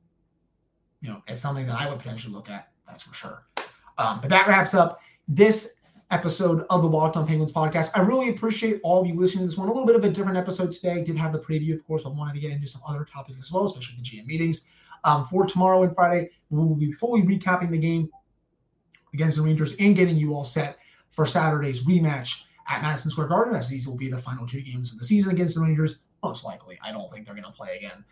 you 1.03 1.11
know, 1.11 1.23
it's 1.27 1.43
something 1.43 1.67
that 1.67 1.79
I 1.79 1.89
would 1.89 1.99
potentially 1.99 2.33
look 2.33 2.49
at. 2.49 2.69
That's 2.87 3.03
for 3.03 3.13
sure. 3.13 3.47
Um, 3.99 4.21
but 4.21 4.31
that 4.31 4.47
wraps 4.47 4.75
up 4.75 5.01
this 5.29 5.75
episode 6.11 6.65
of 6.71 6.83
the 6.83 6.89
Locked 6.89 7.17
On 7.17 7.27
Penguins 7.27 7.53
podcast. 7.53 7.91
I 7.95 8.01
really 8.01 8.29
appreciate 8.29 8.81
all 8.85 9.01
of 9.01 9.07
you 9.07 9.15
listening 9.15 9.45
to 9.45 9.49
this 9.49 9.59
one. 9.59 9.69
A 9.69 9.73
little 9.73 9.87
bit 9.87 9.97
of 9.97 10.05
a 10.05 10.09
different 10.09 10.39
episode 10.39 10.73
today. 10.73 11.03
Did 11.03 11.19
have 11.19 11.33
the 11.33 11.41
preview, 11.41 11.75
of 11.75 11.85
course, 11.87 12.03
but 12.05 12.15
wanted 12.15 12.35
to 12.35 12.41
get 12.41 12.53
into 12.53 12.67
some 12.67 12.81
other 12.87 13.05
topics 13.05 13.39
as 13.39 13.51
well, 13.51 13.65
especially 13.65 13.97
the 13.97 14.03
GM 14.03 14.27
meetings. 14.27 14.65
Um, 15.05 15.25
for 15.25 15.47
tomorrow 15.47 15.83
and 15.83 15.95
Friday, 15.95 16.31
we 16.51 16.59
will 16.59 16.75
be 16.75 16.93
fully 16.93 17.23
recapping 17.23 17.71
the 17.71 17.79
game 17.79 18.09
against 19.13 19.37
the 19.37 19.43
Rangers 19.43 19.75
and 19.79 19.95
getting 19.95 20.17
you 20.17 20.35
all 20.35 20.45
set 20.45 20.79
for 21.13 21.27
Saturday's 21.27 21.85
rematch 21.85 22.43
at 22.69 22.83
Madison 22.83 23.11
Square 23.11 23.29
Garden, 23.29 23.55
as 23.55 23.69
these 23.69 23.87
will 23.87 23.97
be 23.97 24.11
the 24.11 24.19
final 24.19 24.47
two 24.47 24.61
games 24.61 24.93
of 24.93 24.99
the 24.99 25.05
season 25.05 25.33
against 25.33 25.55
the 25.55 25.61
Rangers. 25.61 25.99
Most 26.23 26.45
likely, 26.45 26.79
I 26.83 26.91
don't 26.91 27.13
think 27.13 27.27
they're 27.27 27.35
going 27.35 27.45
to 27.45 27.53
play 27.53 27.77
again, 27.77 28.05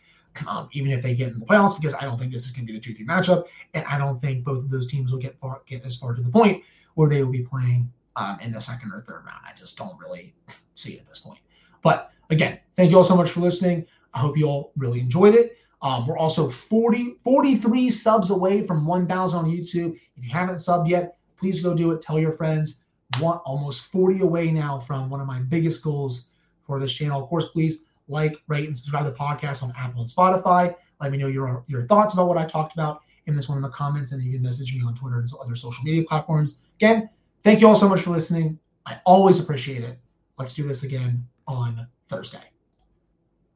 um, 0.46 0.68
even 0.72 0.92
if 0.92 1.02
they 1.02 1.14
get 1.14 1.32
in 1.32 1.40
the 1.40 1.46
playoffs, 1.46 1.74
because 1.74 1.94
I 1.94 2.02
don't 2.02 2.18
think 2.18 2.30
this 2.30 2.44
is 2.44 2.50
going 2.50 2.66
to 2.66 2.72
be 2.72 2.78
the 2.78 2.84
two-three 2.84 3.06
matchup, 3.06 3.46
and 3.72 3.84
I 3.86 3.96
don't 3.96 4.20
think 4.20 4.44
both 4.44 4.58
of 4.58 4.70
those 4.70 4.86
teams 4.86 5.10
will 5.10 5.18
get 5.18 5.38
far, 5.40 5.62
get 5.66 5.84
as 5.84 5.96
far 5.96 6.14
to 6.14 6.20
the 6.20 6.30
point 6.30 6.62
where 6.94 7.08
they 7.08 7.22
will 7.24 7.32
be 7.32 7.42
playing 7.42 7.90
um, 8.16 8.38
in 8.42 8.52
the 8.52 8.60
second 8.60 8.92
or 8.92 9.00
third 9.00 9.24
round. 9.24 9.40
I 9.44 9.58
just 9.58 9.78
don't 9.78 9.98
really 9.98 10.34
see 10.74 10.92
it 10.92 11.00
at 11.00 11.08
this 11.08 11.18
point. 11.18 11.40
But 11.80 12.12
again, 12.28 12.60
thank 12.76 12.90
you 12.90 12.98
all 12.98 13.04
so 13.04 13.16
much 13.16 13.30
for 13.30 13.40
listening. 13.40 13.86
I 14.12 14.18
hope 14.18 14.36
you 14.36 14.46
all 14.46 14.72
really 14.76 15.00
enjoyed 15.00 15.34
it. 15.34 15.56
Um, 15.82 16.06
we're 16.06 16.18
also 16.18 16.48
40, 16.48 17.16
43 17.22 17.90
subs 17.90 18.30
away 18.30 18.66
from 18.66 18.86
1,000 18.86 19.38
on 19.38 19.44
YouTube. 19.46 19.98
If 20.16 20.24
you 20.24 20.30
haven't 20.30 20.56
subbed 20.56 20.88
yet, 20.88 21.16
please 21.36 21.60
go 21.60 21.74
do 21.74 21.90
it. 21.90 22.00
Tell 22.02 22.18
your 22.18 22.32
friends. 22.32 22.78
Want 23.20 23.42
almost 23.44 23.90
40 23.92 24.20
away 24.20 24.50
now 24.50 24.78
from 24.78 25.10
one 25.10 25.20
of 25.20 25.26
my 25.26 25.40
biggest 25.40 25.82
goals 25.82 26.28
for 26.66 26.78
this 26.78 26.92
channel. 26.92 27.22
Of 27.22 27.28
course, 27.28 27.46
please 27.46 27.80
like, 28.08 28.36
rate, 28.46 28.68
and 28.68 28.76
subscribe 28.76 29.04
to 29.04 29.10
the 29.10 29.16
podcast 29.16 29.62
on 29.62 29.72
Apple 29.76 30.02
and 30.02 30.10
Spotify. 30.10 30.74
Let 31.00 31.10
me 31.10 31.18
know 31.18 31.26
your 31.26 31.64
your 31.66 31.86
thoughts 31.86 32.14
about 32.14 32.28
what 32.28 32.38
I 32.38 32.44
talked 32.44 32.74
about 32.74 33.02
in 33.26 33.36
this 33.36 33.48
one 33.48 33.58
in 33.58 33.62
the 33.62 33.68
comments, 33.68 34.12
and 34.12 34.22
you 34.22 34.32
can 34.32 34.42
message 34.42 34.74
me 34.74 34.82
on 34.84 34.94
Twitter 34.94 35.18
and 35.18 35.28
other 35.40 35.56
social 35.56 35.84
media 35.84 36.04
platforms. 36.08 36.58
Again, 36.76 37.08
thank 37.42 37.60
you 37.60 37.68
all 37.68 37.76
so 37.76 37.88
much 37.88 38.00
for 38.02 38.10
listening. 38.10 38.58
I 38.86 39.00
always 39.04 39.40
appreciate 39.40 39.82
it. 39.82 39.98
Let's 40.38 40.54
do 40.54 40.66
this 40.66 40.82
again 40.82 41.26
on 41.46 41.86
Thursday. 42.08 42.51